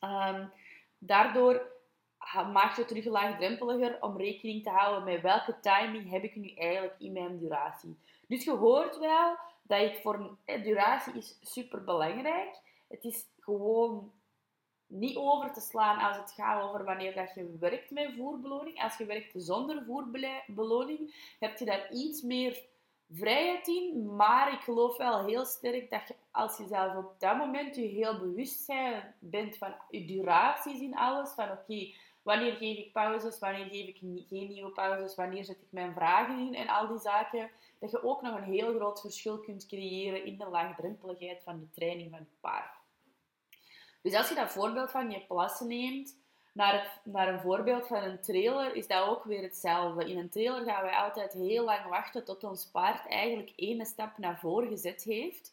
Um, 0.00 0.52
daardoor 0.98 1.62
maakt 2.52 2.76
het 2.76 2.88
terug 2.88 3.04
laagdrempeliger 3.04 3.96
om 4.00 4.16
rekening 4.16 4.62
te 4.62 4.70
houden 4.70 5.04
met 5.04 5.22
welke 5.22 5.60
timing 5.60 6.10
heb 6.10 6.22
ik 6.22 6.36
nu 6.36 6.54
eigenlijk 6.54 6.94
in 6.98 7.12
mijn 7.12 7.38
duratie. 7.38 7.98
Dus 8.26 8.44
je 8.44 8.50
hoort 8.50 8.98
wel 8.98 9.36
dat 9.62 9.80
ik 9.80 10.00
voor 10.02 10.36
duratie 10.44 11.14
is 11.14 11.38
super 11.42 11.84
belangrijk. 11.84 12.68
Het 12.90 13.04
is 13.04 13.26
gewoon 13.38 14.12
niet 14.86 15.16
over 15.16 15.52
te 15.52 15.60
slaan 15.60 15.98
als 15.98 16.16
het 16.16 16.32
gaat 16.32 16.62
over 16.62 16.84
wanneer 16.84 17.14
dat 17.14 17.34
je 17.34 17.56
werkt 17.60 17.90
met 17.90 18.14
voerbeloning. 18.16 18.82
Als 18.82 18.96
je 18.96 19.04
werkt 19.04 19.32
zonder 19.36 19.84
voerbeloning, 19.84 21.34
heb 21.38 21.58
je 21.58 21.64
daar 21.64 21.92
iets 21.92 22.22
meer 22.22 22.68
vrijheid 23.10 23.66
in. 23.68 24.16
Maar 24.16 24.52
ik 24.52 24.60
geloof 24.60 24.96
wel 24.96 25.24
heel 25.24 25.44
sterk 25.44 25.90
dat 25.90 26.08
je, 26.08 26.14
als 26.30 26.56
je 26.56 26.66
zelf 26.66 26.96
op 26.96 27.14
dat 27.18 27.36
moment 27.36 27.76
je 27.76 27.82
heel 27.82 28.18
bewust 28.18 28.72
bent 29.18 29.56
van 29.56 29.74
je 29.90 30.04
duraties 30.04 30.80
in 30.80 30.96
alles, 30.96 31.30
van 31.30 31.50
oké, 31.50 31.92
wanneer 32.22 32.52
geef 32.52 32.78
ik 32.78 32.92
pauzes, 32.92 33.38
wanneer 33.38 33.66
geef 33.66 33.86
ik 33.86 33.98
geen 34.28 34.48
nieuwe 34.48 34.70
pauzes, 34.70 35.14
wanneer 35.14 35.44
zet 35.44 35.60
ik 35.60 35.72
mijn 35.72 35.94
vragen 35.94 36.38
in 36.38 36.54
en 36.54 36.68
al 36.68 36.88
die 36.88 36.98
zaken, 36.98 37.50
dat 37.78 37.90
je 37.90 38.04
ook 38.04 38.22
nog 38.22 38.36
een 38.36 38.52
heel 38.52 38.74
groot 38.74 39.00
verschil 39.00 39.38
kunt 39.38 39.66
creëren 39.66 40.24
in 40.24 40.38
de 40.38 40.48
laagdrempeligheid 40.48 41.42
van 41.42 41.58
de 41.58 41.70
training 41.70 42.10
van 42.10 42.18
je 42.18 42.36
paard. 42.40 42.79
Dus 44.02 44.14
als 44.14 44.28
je 44.28 44.34
dat 44.34 44.50
voorbeeld 44.52 44.90
van 44.90 45.10
je 45.10 45.24
plassen 45.26 45.68
neemt, 45.68 46.18
naar, 46.52 47.00
naar 47.04 47.28
een 47.28 47.40
voorbeeld 47.40 47.86
van 47.86 48.02
een 48.02 48.20
trailer, 48.20 48.74
is 48.74 48.86
dat 48.86 49.08
ook 49.08 49.24
weer 49.24 49.42
hetzelfde. 49.42 50.10
In 50.10 50.18
een 50.18 50.30
trailer 50.30 50.64
gaan 50.64 50.82
wij 50.82 50.96
altijd 50.96 51.32
heel 51.32 51.64
lang 51.64 51.88
wachten 51.88 52.24
tot 52.24 52.44
ons 52.44 52.70
paard 52.72 53.08
eigenlijk 53.08 53.52
één 53.56 53.86
stap 53.86 54.18
naar 54.18 54.38
voren 54.38 54.68
gezet 54.68 55.02
heeft. 55.02 55.52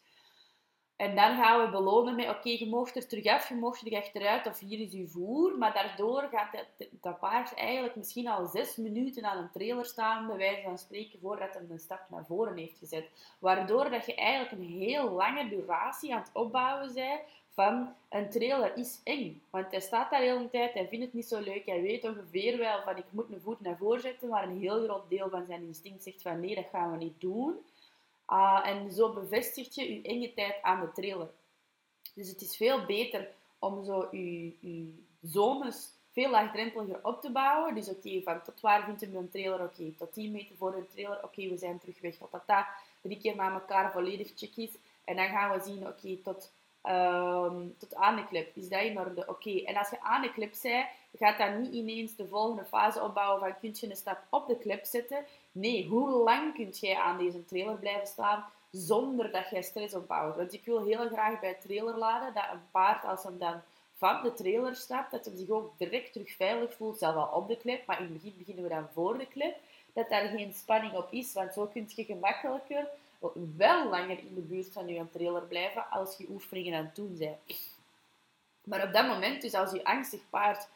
En 0.96 1.14
dan 1.14 1.36
gaan 1.36 1.64
we 1.64 1.70
belonen 1.70 2.14
met, 2.14 2.28
oké, 2.28 2.48
je 2.48 2.66
mocht 2.68 2.96
er 2.96 3.06
terug 3.06 3.26
af, 3.26 3.48
je 3.48 3.54
mocht 3.54 3.86
er 3.86 3.96
achteruit, 3.96 4.46
of 4.46 4.58
hier 4.58 4.80
is 4.80 4.92
je 4.92 5.08
voer. 5.08 5.58
Maar 5.58 5.74
daardoor 5.74 6.28
gaat 6.32 6.52
dat, 6.52 6.88
dat 6.90 7.18
paard 7.18 7.54
eigenlijk 7.54 7.96
misschien 7.96 8.28
al 8.28 8.46
zes 8.46 8.76
minuten 8.76 9.24
aan 9.24 9.38
een 9.38 9.50
trailer 9.50 9.84
staan, 9.84 10.26
bij 10.26 10.36
wijze 10.36 10.62
van 10.62 10.78
spreken, 10.78 11.18
voordat 11.20 11.54
hij 11.54 11.62
een 11.68 11.78
stap 11.78 12.00
naar 12.08 12.24
voren 12.26 12.56
heeft 12.56 12.78
gezet. 12.78 13.10
Waardoor 13.38 13.90
dat 13.90 14.06
je 14.06 14.14
eigenlijk 14.14 14.52
een 14.52 14.78
heel 14.78 15.10
lange 15.10 15.48
duratie 15.48 16.14
aan 16.14 16.20
het 16.20 16.30
opbouwen 16.32 16.94
bent 16.94 17.20
van 17.58 17.94
een 18.08 18.30
trailer 18.30 18.76
is 18.76 19.00
eng. 19.04 19.42
Want 19.50 19.70
hij 19.70 19.80
staat 19.80 20.10
daar 20.10 20.20
de 20.20 20.26
hele 20.26 20.50
tijd, 20.50 20.74
hij 20.74 20.88
vindt 20.88 21.04
het 21.04 21.14
niet 21.14 21.28
zo 21.28 21.40
leuk, 21.40 21.66
hij 21.66 21.82
weet 21.82 22.04
ongeveer 22.04 22.58
wel 22.58 22.82
van 22.82 22.96
ik 22.96 23.04
moet 23.10 23.32
een 23.32 23.40
voet 23.40 23.60
naar 23.60 23.76
voren 23.76 24.00
zetten, 24.00 24.28
maar 24.28 24.42
een 24.42 24.58
heel 24.58 24.84
groot 24.84 25.08
deel 25.08 25.28
van 25.30 25.46
zijn 25.46 25.62
instinct 25.62 26.02
zegt 26.02 26.22
van 26.22 26.40
nee, 26.40 26.54
dat 26.54 26.66
gaan 26.72 26.90
we 26.90 26.96
niet 26.96 27.20
doen. 27.20 27.56
Uh, 28.28 28.60
en 28.64 28.92
zo 28.92 29.12
bevestigt 29.12 29.74
je 29.74 29.94
je 29.94 30.02
enge 30.02 30.34
tijd 30.34 30.62
aan 30.62 30.80
de 30.80 30.92
trailer. 30.92 31.30
Dus 32.14 32.28
het 32.28 32.40
is 32.40 32.56
veel 32.56 32.84
beter 32.86 33.28
om 33.58 33.84
zo 33.84 34.08
je, 34.10 34.54
je 34.60 34.92
zones 35.22 35.92
veel 36.12 36.30
laagdrempeliger 36.30 36.98
op 37.02 37.20
te 37.20 37.30
bouwen. 37.30 37.74
Dus 37.74 37.88
oké, 37.88 38.20
van 38.22 38.42
tot 38.42 38.60
waar 38.60 38.84
vindt 38.84 39.02
u 39.02 39.16
een 39.16 39.30
trailer? 39.30 39.62
Oké, 39.62 39.92
tot 39.96 40.12
10 40.12 40.30
meter 40.32 40.56
voor 40.56 40.74
een 40.74 40.88
trailer. 40.88 41.24
Oké, 41.24 41.48
we 41.48 41.56
zijn 41.56 41.78
terug 41.78 42.00
weg. 42.00 42.16
Tot 42.16 42.30
dat 42.46 42.66
drie 43.02 43.18
keer 43.18 43.36
na 43.36 43.52
elkaar 43.52 43.92
volledig 43.92 44.32
check 44.36 44.56
is. 44.56 44.70
En 45.04 45.16
dan 45.16 45.28
gaan 45.28 45.58
we 45.58 45.64
zien, 45.64 45.86
oké, 45.86 46.16
tot 46.22 46.52
Um, 46.90 47.74
tot 47.78 47.94
aan 47.94 48.16
de 48.16 48.26
clip. 48.26 48.56
Is 48.56 48.68
dat 48.68 48.80
in 48.80 48.98
orde? 48.98 49.24
Oké. 49.26 49.62
En 49.64 49.76
als 49.76 49.90
je 49.90 50.00
aan 50.00 50.22
de 50.22 50.32
clip 50.32 50.54
bent, 50.62 50.86
gaat 51.18 51.38
dat 51.38 51.58
niet 51.58 51.72
ineens 51.72 52.16
de 52.16 52.26
volgende 52.26 52.64
fase 52.64 53.02
opbouwen 53.02 53.40
van 53.40 53.58
kun 53.60 53.74
je 53.74 53.90
een 53.90 53.96
stap 53.96 54.18
op 54.30 54.46
de 54.46 54.58
clip 54.58 54.84
zetten. 54.84 55.24
Nee, 55.52 55.86
hoe 55.88 56.10
lang 56.10 56.54
kun 56.54 56.68
jij 56.68 56.96
aan 56.96 57.18
deze 57.18 57.44
trailer 57.44 57.76
blijven 57.76 58.06
staan 58.06 58.44
zonder 58.70 59.32
dat 59.32 59.50
jij 59.50 59.62
stress 59.62 59.94
opbouwt? 59.94 60.36
Want 60.36 60.52
ik 60.52 60.64
wil 60.64 60.84
heel 60.84 61.08
graag 61.08 61.40
bij 61.40 61.54
trailer 61.54 61.96
laden 61.96 62.34
dat 62.34 62.44
een 62.52 62.70
paard, 62.70 63.04
als 63.04 63.22
hem 63.22 63.38
dan 63.38 63.60
van 63.96 64.22
de 64.22 64.32
trailer 64.32 64.76
stapt, 64.76 65.10
dat 65.10 65.24
hij 65.24 65.36
zich 65.36 65.50
ook 65.50 65.72
direct 65.76 66.12
terug 66.12 66.30
veilig 66.30 66.74
voelt, 66.74 66.98
zelf 66.98 67.14
al 67.14 67.40
op 67.40 67.48
de 67.48 67.56
clip, 67.56 67.86
maar 67.86 67.98
in 67.98 68.04
het 68.04 68.12
begin 68.12 68.34
beginnen 68.38 68.62
we 68.62 68.70
dan 68.70 68.88
voor 68.92 69.18
de 69.18 69.28
clip, 69.28 69.56
dat 69.92 70.08
daar 70.08 70.28
geen 70.28 70.54
spanning 70.54 70.92
op 70.92 71.12
is, 71.12 71.32
want 71.32 71.52
zo 71.52 71.66
kun 71.66 71.88
je 71.94 72.04
gemakkelijker 72.04 72.88
wel 73.56 73.88
langer 73.88 74.18
in 74.18 74.34
de 74.34 74.40
buurt 74.40 74.72
van 74.72 74.88
je 74.88 75.10
trailer 75.10 75.42
blijven 75.42 75.90
als 75.90 76.16
je 76.16 76.26
oefeningen 76.30 76.78
aan 76.78 76.84
het 76.84 76.96
doen 76.96 77.16
bent. 77.18 77.38
Maar 78.64 78.86
op 78.86 78.92
dat 78.92 79.06
moment, 79.06 79.42
dus 79.42 79.54
als 79.54 79.72
je 79.72 79.84
angstig 79.84 80.20
paard 80.30 80.68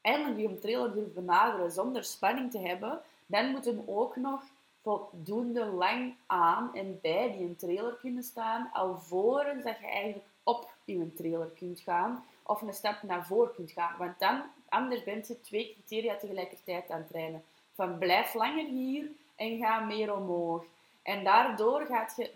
eindelijk 0.00 0.40
je 0.40 0.58
trailer 0.58 0.92
durft 0.92 1.14
benaderen 1.14 1.70
zonder 1.70 2.04
spanning 2.04 2.50
te 2.50 2.58
hebben, 2.58 3.00
dan 3.26 3.50
moet 3.50 3.64
hem 3.64 3.82
ook 3.86 4.16
nog 4.16 4.42
voldoende 4.82 5.64
lang 5.64 6.14
aan 6.26 6.74
en 6.74 6.98
bij 7.02 7.32
die 7.36 7.56
trailer 7.56 7.94
kunnen 8.00 8.22
staan, 8.22 8.70
alvorens 8.72 9.64
dat 9.64 9.78
je 9.78 9.86
eigenlijk 9.86 10.26
op 10.42 10.70
je 10.84 11.12
trailer 11.14 11.48
kunt 11.48 11.80
gaan 11.80 12.24
of 12.42 12.62
een 12.62 12.72
stap 12.72 13.02
naar 13.02 13.26
voren 13.26 13.54
kunt 13.54 13.70
gaan. 13.70 13.94
Want 13.98 14.18
dan, 14.18 14.42
anders 14.68 15.04
bent 15.04 15.28
je 15.28 15.40
twee 15.40 15.72
criteria 15.72 16.16
tegelijkertijd 16.16 16.90
aan 16.90 16.98
het 16.98 17.08
trainen. 17.08 17.44
Van 17.72 17.98
blijf 17.98 18.34
langer 18.34 18.66
hier 18.66 19.10
en 19.36 19.58
ga 19.58 19.80
meer 19.80 20.14
omhoog. 20.14 20.64
En 21.10 21.24
daardoor 21.24 21.86
gaat 21.86 22.14
je 22.16 22.30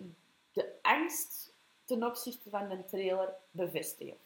de 0.52 0.72
angst 0.82 1.52
ten 1.84 2.04
opzichte 2.04 2.50
van 2.50 2.68
de 2.68 2.84
trailer 2.84 3.34
bevestigen. 3.50 4.16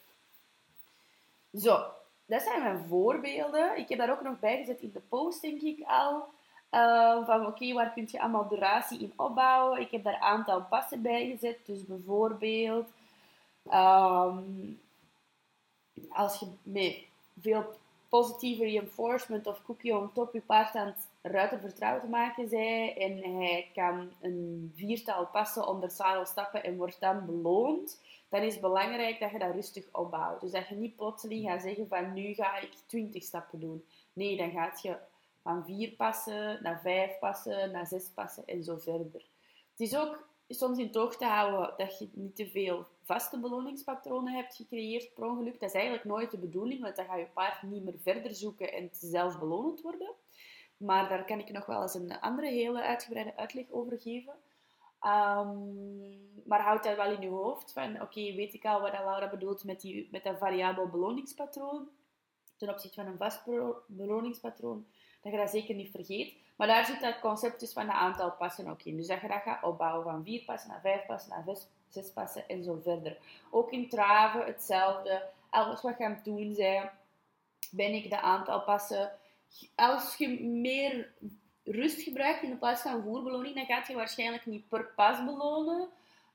Zo, 1.54 1.84
dat 2.26 2.42
zijn 2.42 2.62
mijn 2.62 2.86
voorbeelden. 2.88 3.78
Ik 3.78 3.88
heb 3.88 3.98
daar 3.98 4.10
ook 4.10 4.22
nog 4.22 4.38
bij 4.38 4.56
gezet 4.56 4.80
in 4.80 4.92
de 4.92 5.00
post, 5.00 5.42
denk 5.42 5.60
ik 5.60 5.84
al. 5.86 6.24
Uh, 6.70 7.26
van 7.26 7.46
oké, 7.46 7.72
waar 7.72 7.92
kun 7.92 8.08
je 8.10 8.20
allemaal 8.20 8.48
duratie 8.48 9.00
in 9.00 9.12
opbouwen? 9.16 9.80
Ik 9.80 9.90
heb 9.90 10.04
daar 10.04 10.14
een 10.14 10.20
aantal 10.20 10.62
passen 10.62 11.02
bij 11.02 11.26
gezet. 11.26 11.58
Dus 11.66 11.84
bijvoorbeeld, 11.84 12.88
um, 13.64 14.80
als 16.08 16.38
je 16.38 16.46
met 16.62 17.04
veel 17.40 17.74
positieve 18.08 18.64
reinforcement 18.64 19.46
of 19.46 19.62
cookie 19.64 19.96
on 19.96 20.12
top 20.12 20.32
je 20.32 20.40
paard 20.40 20.74
aan 20.74 20.86
het 20.86 21.07
ruiter 21.22 21.60
vertrouwd 21.60 22.08
maken 22.08 22.48
zij 22.48 22.96
en 22.96 23.36
hij 23.36 23.70
kan 23.74 24.12
een 24.20 24.72
viertal 24.74 25.26
passen 25.26 25.68
onder 25.68 25.90
zadel 25.90 26.24
stappen 26.24 26.64
en 26.64 26.76
wordt 26.76 27.00
dan 27.00 27.26
beloond, 27.26 28.02
dan 28.28 28.42
is 28.42 28.52
het 28.52 28.62
belangrijk 28.62 29.20
dat 29.20 29.30
je 29.30 29.38
dat 29.38 29.54
rustig 29.54 29.84
opbouwt. 29.92 30.40
Dus 30.40 30.50
dat 30.50 30.68
je 30.68 30.74
niet 30.74 30.96
plotseling 30.96 31.48
gaat 31.48 31.62
zeggen 31.62 31.88
van 31.88 32.12
nu 32.12 32.34
ga 32.34 32.58
ik 32.58 32.72
20 32.86 33.22
stappen 33.22 33.60
doen. 33.60 33.84
Nee, 34.12 34.36
dan 34.36 34.50
gaat 34.50 34.82
je 34.82 34.96
van 35.42 35.64
vier 35.64 35.90
passen 35.90 36.62
naar 36.62 36.80
vijf 36.80 37.18
passen, 37.18 37.70
naar 37.72 37.86
zes 37.86 38.10
passen 38.14 38.46
en 38.46 38.64
zo 38.64 38.76
verder. 38.76 39.24
Het 39.70 39.80
is 39.80 39.96
ook 39.96 40.26
soms 40.48 40.78
in 40.78 40.90
toog 40.90 41.16
te 41.16 41.24
houden 41.24 41.74
dat 41.76 41.98
je 41.98 42.08
niet 42.12 42.36
te 42.36 42.48
veel 42.48 42.86
vaste 43.02 43.38
beloningspatronen 43.38 44.34
hebt 44.34 44.56
gecreëerd 44.56 45.14
per 45.14 45.24
ongeluk. 45.24 45.60
Dat 45.60 45.68
is 45.68 45.74
eigenlijk 45.74 46.04
nooit 46.04 46.30
de 46.30 46.38
bedoeling, 46.38 46.80
want 46.82 46.96
dan 46.96 47.04
ga 47.04 47.16
je 47.16 47.26
paard 47.34 47.62
niet 47.62 47.84
meer 47.84 47.98
verder 48.02 48.34
zoeken 48.34 48.72
en 48.72 48.88
zelf 48.92 49.38
belonend 49.38 49.80
worden. 49.80 50.10
Maar 50.78 51.08
daar 51.08 51.24
kan 51.24 51.38
ik 51.38 51.52
nog 51.52 51.66
wel 51.66 51.82
eens 51.82 51.94
een 51.94 52.20
andere 52.20 52.48
hele 52.48 52.82
uitgebreide 52.82 53.36
uitleg 53.36 53.70
over 53.70 54.00
geven. 54.00 54.34
Um, 55.02 56.42
maar 56.44 56.62
houd 56.62 56.82
dat 56.82 56.96
wel 56.96 57.12
in 57.12 57.20
je 57.20 57.28
hoofd. 57.28 57.72
Van, 57.72 58.02
oké, 58.02 58.34
weet 58.34 58.54
ik 58.54 58.64
al 58.64 58.80
wat 58.80 58.92
Laura 58.92 59.28
bedoelt 59.28 59.64
met, 59.64 59.80
die, 59.80 60.08
met 60.10 60.24
dat 60.24 60.38
variabel 60.38 60.88
beloningspatroon. 60.88 61.88
Ten 62.56 62.68
opzichte 62.68 63.02
van 63.02 63.12
een 63.12 63.18
vast 63.18 63.42
beloningspatroon. 63.86 64.86
Dat 65.22 65.32
je 65.32 65.38
dat 65.38 65.50
zeker 65.50 65.74
niet 65.74 65.90
vergeet. 65.90 66.36
Maar 66.56 66.66
daar 66.66 66.84
zit 66.84 67.00
dat 67.00 67.20
concept 67.20 67.60
dus 67.60 67.72
van 67.72 67.82
een 67.82 67.90
aantal 67.90 68.32
passen 68.32 68.68
ook 68.68 68.82
in. 68.82 68.96
Dus 68.96 69.06
dat 69.06 69.20
je 69.20 69.28
dat 69.28 69.42
gaat 69.42 69.62
opbouwen 69.62 70.04
van 70.04 70.24
vier 70.24 70.44
passen 70.44 70.70
naar 70.70 70.80
vijf 70.80 71.06
passen 71.06 71.30
naar 71.30 71.56
zes, 71.88 72.12
passen 72.12 72.48
en 72.48 72.64
zo 72.64 72.78
verder. 72.82 73.18
Ook 73.50 73.70
in 73.70 73.88
traven 73.88 74.44
hetzelfde. 74.44 75.28
Alles 75.50 75.82
wat 75.82 75.98
je 75.98 76.16
doen 76.22 76.54
bent, 76.54 76.90
ben 77.70 77.94
ik 77.94 78.10
de 78.10 78.20
aantal 78.20 78.60
passen 78.60 79.12
als 79.74 80.16
je 80.16 80.40
meer 80.44 81.12
rust 81.64 82.02
gebruikt 82.02 82.42
in 82.42 82.58
plaats 82.58 82.82
van 82.82 83.02
voerbeloning, 83.02 83.54
dan 83.54 83.66
gaat 83.66 83.86
je 83.86 83.94
waarschijnlijk 83.94 84.46
niet 84.46 84.68
per 84.68 84.92
pas 84.96 85.24
belonen. 85.24 85.88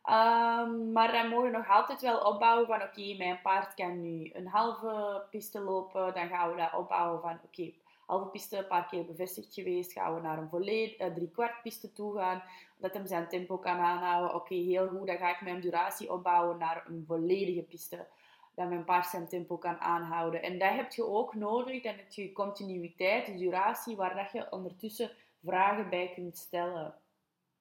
Um, 0.05 0.91
maar 0.91 1.11
dan 1.11 1.29
mogen 1.29 1.51
we 1.51 1.57
nog 1.57 1.69
altijd 1.69 2.01
wel 2.01 2.19
opbouwen 2.19 2.67
van 2.67 2.81
oké, 2.81 3.15
mijn 3.17 3.41
paard 3.41 3.73
kan 3.73 4.01
nu 4.01 4.29
een 4.33 4.47
halve 4.47 5.23
piste 5.29 5.59
lopen. 5.59 6.13
Dan 6.13 6.27
gaan 6.27 6.49
we 6.49 6.57
dat 6.57 6.73
opbouwen 6.73 7.21
van 7.21 7.39
oké, 7.45 7.71
halve 8.05 8.29
piste, 8.29 8.57
een 8.57 8.67
paar 8.67 8.87
keer 8.87 9.05
bevestigd 9.05 9.53
geweest. 9.53 9.91
Gaan 9.91 10.15
we 10.15 10.21
naar 10.21 10.37
een 10.37 10.49
volledig, 10.49 10.99
uh, 10.99 11.13
drie 11.13 11.31
kwart 11.31 11.61
piste 11.61 11.93
toe 11.93 12.17
gaan. 12.17 12.43
Dat 12.77 12.93
hem 12.93 13.07
zijn 13.07 13.27
tempo 13.27 13.57
kan 13.57 13.77
aanhouden. 13.77 14.35
Oké, 14.35 14.55
heel 14.55 14.87
goed. 14.87 15.07
Dan 15.07 15.17
ga 15.17 15.29
ik 15.29 15.41
mijn 15.41 15.61
duratie 15.61 16.11
opbouwen 16.11 16.57
naar 16.57 16.83
een 16.87 17.03
volledige 17.07 17.61
piste 17.61 18.07
dat 18.55 18.69
mijn 18.69 18.83
paard 18.83 19.05
zijn 19.05 19.27
tempo 19.27 19.57
kan 19.57 19.79
aanhouden. 19.79 20.41
En 20.41 20.59
dat 20.59 20.69
heb 20.69 20.91
je 20.91 21.05
ook 21.05 21.35
nodig, 21.35 21.83
heb 21.83 22.11
je 22.11 22.31
continuïteit, 22.31 23.25
de 23.25 23.35
duratie, 23.35 23.95
waar 23.95 24.15
dat 24.15 24.31
je 24.31 24.51
ondertussen 24.51 25.11
vragen 25.43 25.89
bij 25.89 26.11
kunt 26.13 26.37
stellen. 26.37 26.95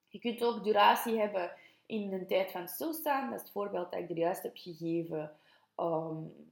Je 0.09 0.19
kunt 0.19 0.45
ook 0.45 0.65
duratie 0.65 1.19
hebben 1.19 1.53
in 1.87 2.13
een 2.13 2.27
tijd 2.27 2.51
van 2.51 2.69
stilstaan. 2.69 3.25
Dat 3.25 3.35
is 3.35 3.41
het 3.41 3.53
voorbeeld 3.53 3.91
dat 3.91 4.01
ik 4.01 4.11
er 4.11 4.17
juist 4.17 4.43
heb 4.43 4.57
gegeven. 4.57 5.33
Um, 5.77 6.51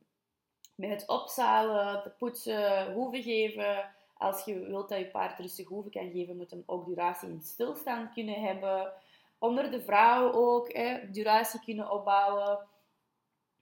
met 0.75 0.90
het 0.90 1.09
opzalen, 1.09 2.02
de 2.02 2.11
poetsen, 2.11 2.92
hoeven 2.92 3.23
geven. 3.23 3.90
Als 4.16 4.44
je 4.44 4.59
wilt 4.59 4.88
dat 4.88 4.99
je 4.99 5.06
paard 5.06 5.38
rustig 5.38 5.68
hoeven 5.68 5.90
kan 5.90 6.11
geven, 6.11 6.37
moet 6.37 6.50
hem 6.50 6.62
ook 6.66 6.87
duratie 6.87 7.28
in 7.28 7.40
stilstaan 7.42 8.11
kunnen 8.14 8.40
hebben. 8.40 8.92
Onder 9.38 9.70
de 9.70 9.80
vrouw 9.80 10.32
ook, 10.32 10.73
hè, 10.73 11.11
duratie 11.11 11.61
kunnen 11.61 11.90
opbouwen 11.90 12.59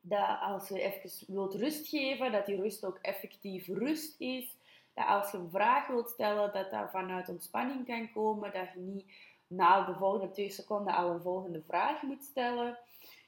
dat 0.08 0.40
als 0.40 0.68
je 0.68 0.80
even 0.80 1.34
wilt 1.34 1.54
rust 1.54 1.88
geven, 1.88 2.32
dat 2.32 2.46
die 2.46 2.60
rust 2.60 2.84
ook 2.84 2.98
effectief 3.02 3.66
rust 3.66 4.20
is. 4.20 4.56
Dat 4.94 5.06
als 5.06 5.30
je 5.30 5.38
een 5.38 5.50
vraag 5.50 5.86
wilt 5.86 6.08
stellen, 6.08 6.52
dat 6.52 6.70
dat 6.70 6.90
vanuit 6.90 7.28
ontspanning 7.28 7.86
kan 7.86 8.12
komen. 8.12 8.52
Dat 8.52 8.72
je 8.74 8.80
niet 8.80 9.12
na 9.46 9.84
de 9.84 9.94
volgende 9.94 10.30
twee 10.30 10.50
seconden 10.50 10.94
al 10.94 11.10
een 11.10 11.22
volgende 11.22 11.62
vraag 11.66 12.02
moet 12.02 12.24
stellen. 12.24 12.78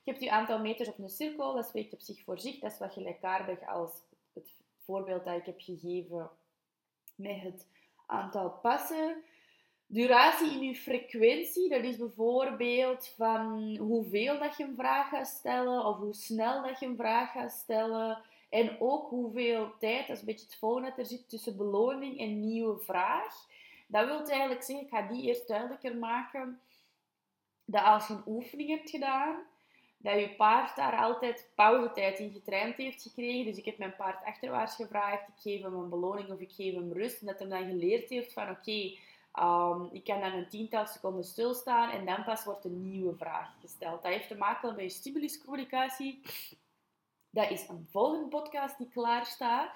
Je 0.03 0.11
hebt 0.11 0.23
je 0.23 0.31
aantal 0.31 0.61
meters 0.61 0.89
op 0.89 0.99
een 0.99 1.11
cirkel, 1.11 1.55
dat 1.55 1.67
spreekt 1.67 1.93
op 1.93 2.01
zich 2.01 2.23
voor 2.25 2.39
zich. 2.39 2.59
Dat 2.59 2.73
is 2.73 2.79
wat 2.79 2.93
gelijkaardig 2.93 3.67
als 3.67 3.91
het 4.33 4.55
voorbeeld 4.85 5.25
dat 5.25 5.37
ik 5.37 5.47
heb 5.47 5.61
gegeven 5.61 6.31
met 7.15 7.41
het 7.41 7.67
aantal 8.07 8.51
passen. 8.51 9.25
Duratie 9.93 10.53
in 10.53 10.63
je 10.63 10.75
frequentie, 10.75 11.69
dat 11.69 11.85
is 11.85 11.97
bijvoorbeeld 11.97 13.15
van 13.17 13.77
hoeveel 13.77 14.39
dat 14.39 14.57
je 14.57 14.65
een 14.65 14.77
vraag 14.77 15.09
gaat 15.09 15.27
stellen 15.27 15.85
of 15.85 15.97
hoe 15.97 16.15
snel 16.15 16.63
dat 16.63 16.81
je 16.81 16.87
een 16.87 16.97
vraag 16.97 17.33
gaat 17.33 17.53
stellen. 17.53 18.23
En 18.49 18.77
ook 18.81 19.09
hoeveel 19.09 19.73
tijd, 19.79 20.07
dat 20.07 20.17
is 20.17 20.21
een 20.21 20.27
beetje 20.27 20.47
het 20.47 20.57
volgende 20.57 20.93
er 20.97 21.07
zit 21.07 21.29
tussen 21.29 21.57
beloning 21.57 22.19
en 22.19 22.47
nieuwe 22.47 22.79
vraag. 22.79 23.47
Dat 23.87 24.07
wil 24.07 24.27
eigenlijk 24.27 24.63
zeggen, 24.63 24.85
ik 24.85 24.93
ga 24.93 25.03
die 25.03 25.23
eerst 25.23 25.49
duidelijker 25.49 25.97
maken, 25.97 26.61
dat 27.65 27.85
als 27.85 28.07
je 28.07 28.15
een 28.15 28.23
oefening 28.27 28.69
hebt 28.69 28.91
gedaan, 28.91 29.37
dat 29.97 30.21
je 30.21 30.35
paard 30.37 30.77
daar 30.77 30.97
altijd 30.97 31.49
pauzetijd 31.55 32.19
in 32.19 32.33
getraind 32.33 32.77
heeft 32.77 33.03
gekregen. 33.03 33.45
Dus 33.45 33.59
ik 33.59 33.65
heb 33.65 33.79
mijn 33.79 33.97
paard 33.97 34.25
achterwaarts 34.25 34.75
gevraagd, 34.75 35.29
ik 35.29 35.41
geef 35.41 35.63
hem 35.63 35.75
een 35.75 35.89
beloning 35.89 36.31
of 36.31 36.41
ik 36.41 36.53
geef 36.53 36.75
hem 36.75 36.93
rust. 36.93 37.21
En 37.21 37.27
dat 37.27 37.39
hij 37.39 37.49
dan 37.49 37.69
geleerd 37.69 38.11
heeft 38.11 38.33
van 38.33 38.51
oké, 38.51 38.93
Ik 39.93 40.05
kan 40.05 40.21
dan 40.21 40.33
een 40.33 40.49
tiental 40.49 40.87
seconden 40.87 41.25
stilstaan 41.25 41.91
en 41.91 42.07
dan 42.07 42.25
pas 42.25 42.45
wordt 42.45 42.65
een 42.65 42.83
nieuwe 42.83 43.17
vraag 43.17 43.53
gesteld. 43.61 44.03
Dat 44.03 44.13
heeft 44.13 44.29
te 44.29 44.37
maken 44.37 44.75
met 44.75 44.85
je 44.85 44.91
stimuluscommunicatie. 44.91 46.23
Dat 47.31 47.51
is 47.51 47.69
een 47.69 47.89
volgende 47.91 48.29
podcast 48.29 48.79
die 48.79 48.89
klaar 48.93 49.27
staat. 49.27 49.71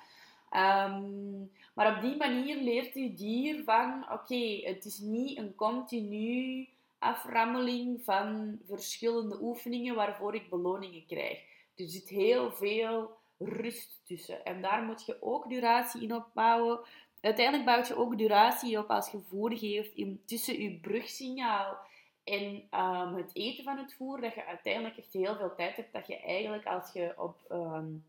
Um, 0.51 1.53
maar 1.75 1.97
op 1.97 2.03
die 2.03 2.17
manier 2.17 2.57
leert 2.57 2.95
je 2.95 3.15
dier 3.15 3.65
van, 3.65 4.07
oké, 4.13 4.61
het 4.65 4.85
is 4.85 4.99
niet 4.99 5.39
een 5.39 5.55
continu 5.55 6.69
aframmeling 6.99 8.05
van 8.05 8.59
verschillende 8.67 9.39
oefeningen 9.41 9.95
waarvoor 9.95 10.35
ik 10.35 10.51
beloningen 10.51 11.07
krijg. 11.07 11.39
Er 11.77 11.89
zit 11.89 12.09
heel 12.09 12.53
veel 12.53 13.17
rust 13.39 14.01
tussen. 14.05 14.45
En 14.45 14.63
daar 14.63 14.83
moet 14.83 15.07
je 15.07 15.17
ook 15.21 15.49
duratie 15.49 16.03
in 16.03 16.15
opbouwen. 16.15 16.81
Uiteindelijk 17.25 17.65
bouwt 17.65 17.89
je 17.89 17.97
ook 17.97 18.19
duratie 18.19 18.79
op 18.79 18.91
als 18.91 19.11
je 19.11 19.19
voer 19.29 19.57
geeft 19.57 19.95
in, 19.95 20.23
tussen 20.25 20.63
je 20.63 20.79
brugsignaal 20.81 21.77
en 22.25 22.69
um, 22.71 23.15
het 23.15 23.31
eten 23.33 23.65
van 23.65 23.79
het 23.79 23.95
voer. 23.95 24.21
Dat 24.21 24.35
je 24.35 24.47
uiteindelijk 24.47 24.97
echt 24.97 25.13
heel 25.13 25.37
veel 25.37 25.55
tijd 25.55 25.77
hebt. 25.77 25.93
Dat 25.93 26.07
je 26.07 26.21
eigenlijk 26.21 26.67
als 26.67 26.93
je 26.93 27.15
op 27.17 27.37
um, 27.51 28.05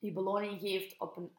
je 0.00 0.12
beloning 0.12 0.60
geeft 0.60 1.00
op 1.00 1.16
een, 1.16 1.30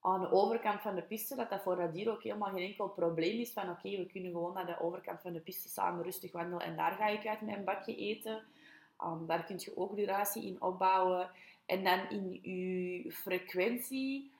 aan 0.00 0.20
de 0.20 0.30
overkant 0.30 0.80
van 0.80 0.94
de 0.94 1.02
piste, 1.02 1.36
dat 1.36 1.50
dat 1.50 1.62
voor 1.62 1.76
dat 1.76 1.92
dier 1.92 2.10
ook 2.10 2.22
helemaal 2.22 2.52
geen 2.52 2.68
enkel 2.68 2.88
probleem 2.88 3.40
is. 3.40 3.52
Van 3.52 3.70
oké, 3.70 3.90
we 3.96 4.06
kunnen 4.06 4.30
gewoon 4.30 4.54
naar 4.54 4.66
de 4.66 4.80
overkant 4.80 5.20
van 5.20 5.32
de 5.32 5.40
piste 5.40 5.68
samen 5.68 6.04
rustig 6.04 6.32
wandelen 6.32 6.66
en 6.66 6.76
daar 6.76 6.92
ga 6.92 7.06
ik 7.06 7.26
uit 7.26 7.40
mijn 7.40 7.64
bakje 7.64 7.96
eten. 7.96 8.42
Um, 9.02 9.26
daar 9.26 9.44
kun 9.44 9.56
je 9.58 9.76
ook 9.76 9.96
duratie 9.96 10.46
in 10.46 10.62
opbouwen. 10.62 11.30
En 11.66 11.84
dan 11.84 12.10
in 12.10 12.40
je 12.42 13.12
frequentie, 13.12 14.31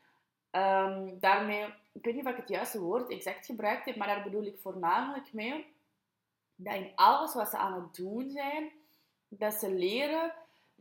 um, 0.53 1.19
daarmee, 1.21 1.65
ik 1.93 2.05
weet 2.05 2.15
niet 2.15 2.25
of 2.25 2.31
ik 2.31 2.37
het 2.37 2.49
juiste 2.49 2.81
woord 2.81 3.11
exact 3.11 3.47
gebruikt 3.47 3.85
heb, 3.85 3.97
maar 3.97 4.07
daar 4.07 4.23
bedoel 4.23 4.47
ik 4.47 4.59
voornamelijk 4.61 5.33
mee 5.33 5.67
dat 6.57 6.75
in 6.75 6.91
alles 6.95 7.35
wat 7.35 7.51
ze 7.51 7.57
aan 7.57 7.83
het 7.83 7.95
doen 7.95 8.31
zijn, 8.31 8.71
dat 9.29 9.55
ze 9.55 9.71
leren 9.71 10.33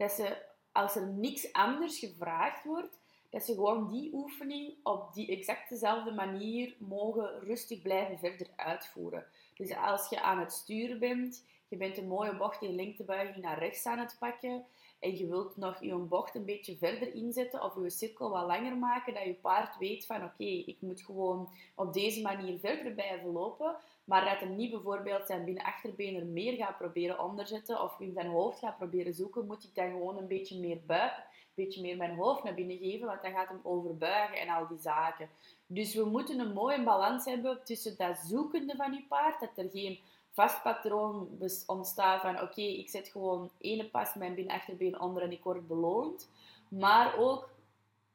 dat 0.01 0.11
ze, 0.11 0.37
als 0.71 0.95
er 0.95 1.07
niks 1.07 1.53
anders 1.53 1.99
gevraagd 1.99 2.63
wordt, 2.63 2.99
dat 3.29 3.43
ze 3.43 3.53
gewoon 3.53 3.87
die 3.87 4.13
oefening 4.13 4.73
op 4.83 5.13
die 5.13 5.27
exact 5.27 5.69
dezelfde 5.69 6.11
manier 6.11 6.75
mogen 6.77 7.39
rustig 7.39 7.81
blijven 7.81 8.19
verder 8.19 8.47
uitvoeren. 8.55 9.25
Dus 9.55 9.75
als 9.75 10.09
je 10.09 10.21
aan 10.21 10.39
het 10.39 10.51
sturen 10.51 10.99
bent, 10.99 11.43
je 11.67 11.77
bent 11.77 11.97
een 11.97 12.07
mooie 12.07 12.35
bocht 12.35 12.61
in 12.61 12.75
lengtebuiging 12.75 13.43
naar 13.43 13.59
rechts 13.59 13.85
aan 13.85 13.99
het 13.99 14.15
pakken, 14.19 14.65
en 15.01 15.17
je 15.17 15.27
wilt 15.27 15.57
nog 15.57 15.83
je 15.83 15.95
bocht 15.95 16.35
een 16.35 16.45
beetje 16.45 16.77
verder 16.77 17.13
inzetten 17.13 17.63
of 17.63 17.75
je 17.75 17.89
cirkel 17.89 18.29
wat 18.29 18.47
langer 18.47 18.77
maken, 18.77 19.13
dat 19.13 19.23
je 19.23 19.33
paard 19.33 19.77
weet 19.77 20.05
van 20.05 20.23
oké, 20.23 20.43
ik 20.43 20.77
moet 20.79 21.01
gewoon 21.01 21.49
op 21.75 21.93
deze 21.93 22.21
manier 22.21 22.59
verder 22.59 22.91
blijven 22.91 23.31
lopen, 23.31 23.75
maar 24.03 24.25
dat 24.25 24.39
hem 24.39 24.55
niet 24.55 24.71
bijvoorbeeld 24.71 25.27
zijn 25.27 25.45
binnenachterbeen 25.45 26.15
er 26.15 26.25
meer 26.25 26.53
gaat 26.53 26.77
proberen 26.77 27.23
onderzetten 27.23 27.81
of 27.83 27.99
in 27.99 28.13
zijn 28.13 28.27
hoofd 28.27 28.59
gaat 28.59 28.77
proberen 28.77 29.13
zoeken, 29.13 29.45
moet 29.45 29.63
ik 29.63 29.75
dan 29.75 29.89
gewoon 29.89 30.17
een 30.17 30.27
beetje 30.27 30.59
meer 30.59 30.79
buigen, 30.85 31.23
een 31.23 31.63
beetje 31.63 31.81
meer 31.81 31.97
mijn 31.97 32.15
hoofd 32.15 32.43
naar 32.43 32.53
binnen 32.53 32.77
geven, 32.77 33.07
want 33.07 33.21
dan 33.21 33.31
gaat 33.31 33.47
hem 33.47 33.59
overbuigen 33.63 34.39
en 34.39 34.49
al 34.49 34.67
die 34.67 34.79
zaken. 34.79 35.29
Dus 35.67 35.95
we 35.95 36.05
moeten 36.05 36.39
een 36.39 36.53
mooie 36.53 36.83
balans 36.83 37.25
hebben 37.25 37.63
tussen 37.63 37.97
dat 37.97 38.17
zoekende 38.17 38.75
van 38.75 38.93
je 38.93 39.05
paard, 39.07 39.39
dat 39.39 39.49
er 39.55 39.69
geen 39.69 39.99
vast 40.31 40.61
patroon 40.61 41.27
ontstaat 41.65 42.21
van 42.21 42.41
oké, 42.41 42.61
ik 42.61 42.89
zet 42.89 43.07
gewoon 43.07 43.51
ene 43.57 43.89
pas 43.89 44.13
mijn 44.13 44.35
binnenachterbeen 44.35 44.99
onder 44.99 45.23
en 45.23 45.31
ik 45.31 45.43
word 45.43 45.67
beloond. 45.67 46.29
Maar 46.67 47.17
ook 47.17 47.49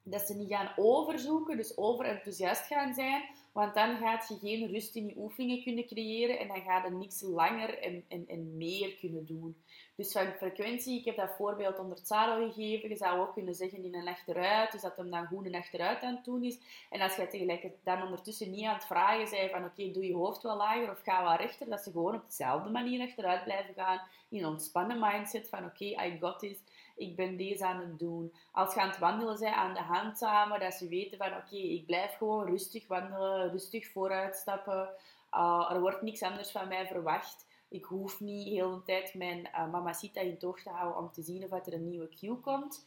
dat 0.02 0.20
ze 0.20 0.35
niet 0.35 0.49
gaan 0.52 0.73
overzoeken, 0.76 1.56
dus 1.56 1.76
overenthousiast 1.76 2.66
gaan 2.66 2.94
zijn, 2.94 3.23
want 3.56 3.75
dan 3.75 3.96
gaat 3.96 4.28
je 4.28 4.38
geen 4.38 4.70
rust 4.72 4.96
in 4.96 5.06
je 5.06 5.14
oefeningen 5.16 5.62
kunnen 5.62 5.86
creëren 5.86 6.38
en 6.38 6.48
dan 6.48 6.62
ga 6.62 6.84
je 6.84 6.90
niks 6.90 7.20
langer 7.20 7.78
en, 7.78 8.04
en, 8.08 8.25
en 8.28 8.56
meer 8.56 8.94
kunnen 8.94 9.26
doen. 9.26 9.56
Dus 9.94 10.12
van 10.12 10.26
frequentie, 10.26 10.98
ik 10.98 11.04
heb 11.04 11.16
dat 11.16 11.36
voorbeeld 11.36 11.78
onder 11.78 11.98
zadel 12.02 12.52
gegeven. 12.52 12.88
Je 12.88 12.96
zou 12.96 13.20
ook 13.20 13.32
kunnen 13.32 13.54
zeggen 13.54 13.84
in 13.84 13.94
een 13.94 14.08
achteruit, 14.08 14.72
dus 14.72 14.80
dat 14.80 14.96
hem 14.96 15.10
dan 15.10 15.26
goed 15.26 15.46
een 15.46 15.54
achteruit 15.54 16.02
aan 16.02 16.14
het 16.14 16.25
doen 16.25 16.44
is. 16.44 16.58
En 16.90 17.00
als 17.00 17.16
je 17.16 17.28
tegelijkertijd 17.28 17.84
dan 17.84 18.02
ondertussen 18.02 18.50
niet 18.50 18.64
aan 18.64 18.75
het 18.75 18.84
vragen 18.84 19.30
bent 19.30 19.50
van 19.50 19.64
oké, 19.64 19.90
doe 19.90 20.06
je 20.06 20.14
hoofd 20.14 20.42
wel 20.42 20.56
lager 20.56 20.90
of 20.90 21.02
ga 21.02 21.25
wat 21.25 21.40
rechter, 21.40 21.68
dat 21.68 21.80
ze 21.80 21.90
gewoon 21.90 22.14
op 22.14 22.26
dezelfde 22.26 22.70
manier 22.70 23.00
achteruit 23.00 23.44
blijven 23.44 23.75
gaan 23.75 24.00
in 24.28 24.38
een 24.38 24.50
ontspannen 24.50 24.98
mindset 25.00 25.48
van 25.48 25.64
oké, 25.64 25.84
I 25.84 26.16
got 26.20 26.38
this 26.38 26.58
ik 26.96 27.16
ben 27.16 27.36
deze 27.36 27.66
aan 27.66 27.80
het 27.80 27.98
doen. 27.98 28.32
Als 28.52 28.74
je 28.74 28.80
aan 28.80 28.88
het 28.88 28.98
wandelen 28.98 29.36
zijn 29.36 29.54
aan 29.54 29.74
de 29.74 29.80
hand 29.80 30.18
samen, 30.18 30.60
dat 30.60 30.74
ze 30.74 30.88
weten 30.88 31.18
van 31.18 31.36
oké, 31.36 31.56
ik 31.56 31.86
blijf 31.86 32.16
gewoon 32.16 32.46
rustig 32.46 32.86
wandelen, 32.86 33.50
rustig 33.50 33.86
vooruit 33.86 34.36
stappen. 34.36 34.88
Uh, 35.34 35.70
er 35.70 35.80
wordt 35.80 36.02
niks 36.02 36.22
anders 36.22 36.50
van 36.50 36.68
mij 36.68 36.86
verwacht. 36.86 37.47
Ik 37.68 37.84
hoef 37.84 38.21
niet 38.21 38.49
heel 38.49 38.75
de 38.75 38.82
tijd 38.82 39.14
mijn 39.14 39.38
uh, 39.38 39.71
mamacita 39.71 40.21
in 40.21 40.38
toog 40.38 40.62
te 40.62 40.71
houden 40.71 40.99
om 40.99 41.12
te 41.12 41.23
zien 41.23 41.44
of 41.44 41.66
er 41.66 41.73
een 41.73 41.88
nieuwe 41.88 42.08
cue 42.08 42.36
komt. 42.36 42.86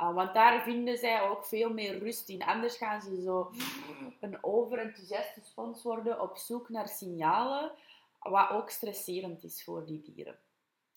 Uh, 0.00 0.14
want 0.14 0.34
daar 0.34 0.62
vinden 0.62 0.98
zij 0.98 1.22
ook 1.22 1.44
veel 1.44 1.72
meer 1.72 1.98
rust 1.98 2.28
in. 2.28 2.42
Anders 2.42 2.76
gaan 2.76 3.02
ze 3.02 3.22
zo 3.22 3.50
een 4.20 4.38
overenthousiaste 4.44 5.40
spons 5.42 5.82
worden 5.82 6.20
op 6.20 6.36
zoek 6.36 6.68
naar 6.68 6.88
signalen, 6.88 7.72
wat 8.22 8.50
ook 8.50 8.70
stresserend 8.70 9.44
is 9.44 9.64
voor 9.64 9.86
die 9.86 10.02
dieren. 10.02 10.38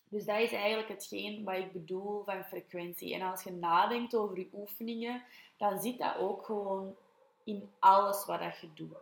Dus 0.09 0.25
dat 0.25 0.39
is 0.39 0.51
eigenlijk 0.51 0.87
hetgeen 0.87 1.43
wat 1.43 1.55
ik 1.55 1.71
bedoel 1.71 2.23
van 2.23 2.43
frequentie. 2.43 3.13
En 3.13 3.21
als 3.21 3.43
je 3.43 3.51
nadenkt 3.51 4.15
over 4.15 4.37
je 4.37 4.49
oefeningen, 4.53 5.23
dan 5.57 5.79
zit 5.79 5.97
dat 5.97 6.17
ook 6.17 6.45
gewoon 6.45 6.95
in 7.43 7.69
alles 7.79 8.25
wat 8.25 8.39
dat 8.39 8.59
je 8.59 8.73
doet. 8.73 8.97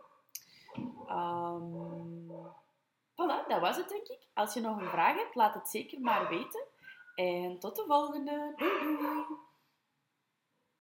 Um, 1.10 2.30
voilà, 3.12 3.46
dat 3.48 3.60
was 3.60 3.76
het 3.76 3.88
denk 3.88 4.06
ik. 4.06 4.18
Als 4.34 4.54
je 4.54 4.60
nog 4.60 4.80
een 4.80 4.90
vraag 4.90 5.16
hebt, 5.16 5.34
laat 5.34 5.54
het 5.54 5.68
zeker 5.68 6.00
maar 6.00 6.28
weten. 6.28 6.64
En 7.14 7.58
tot 7.58 7.76
de 7.76 7.84
volgende. 7.86 8.52
Doei 8.56 8.96
doei! 8.96 9.24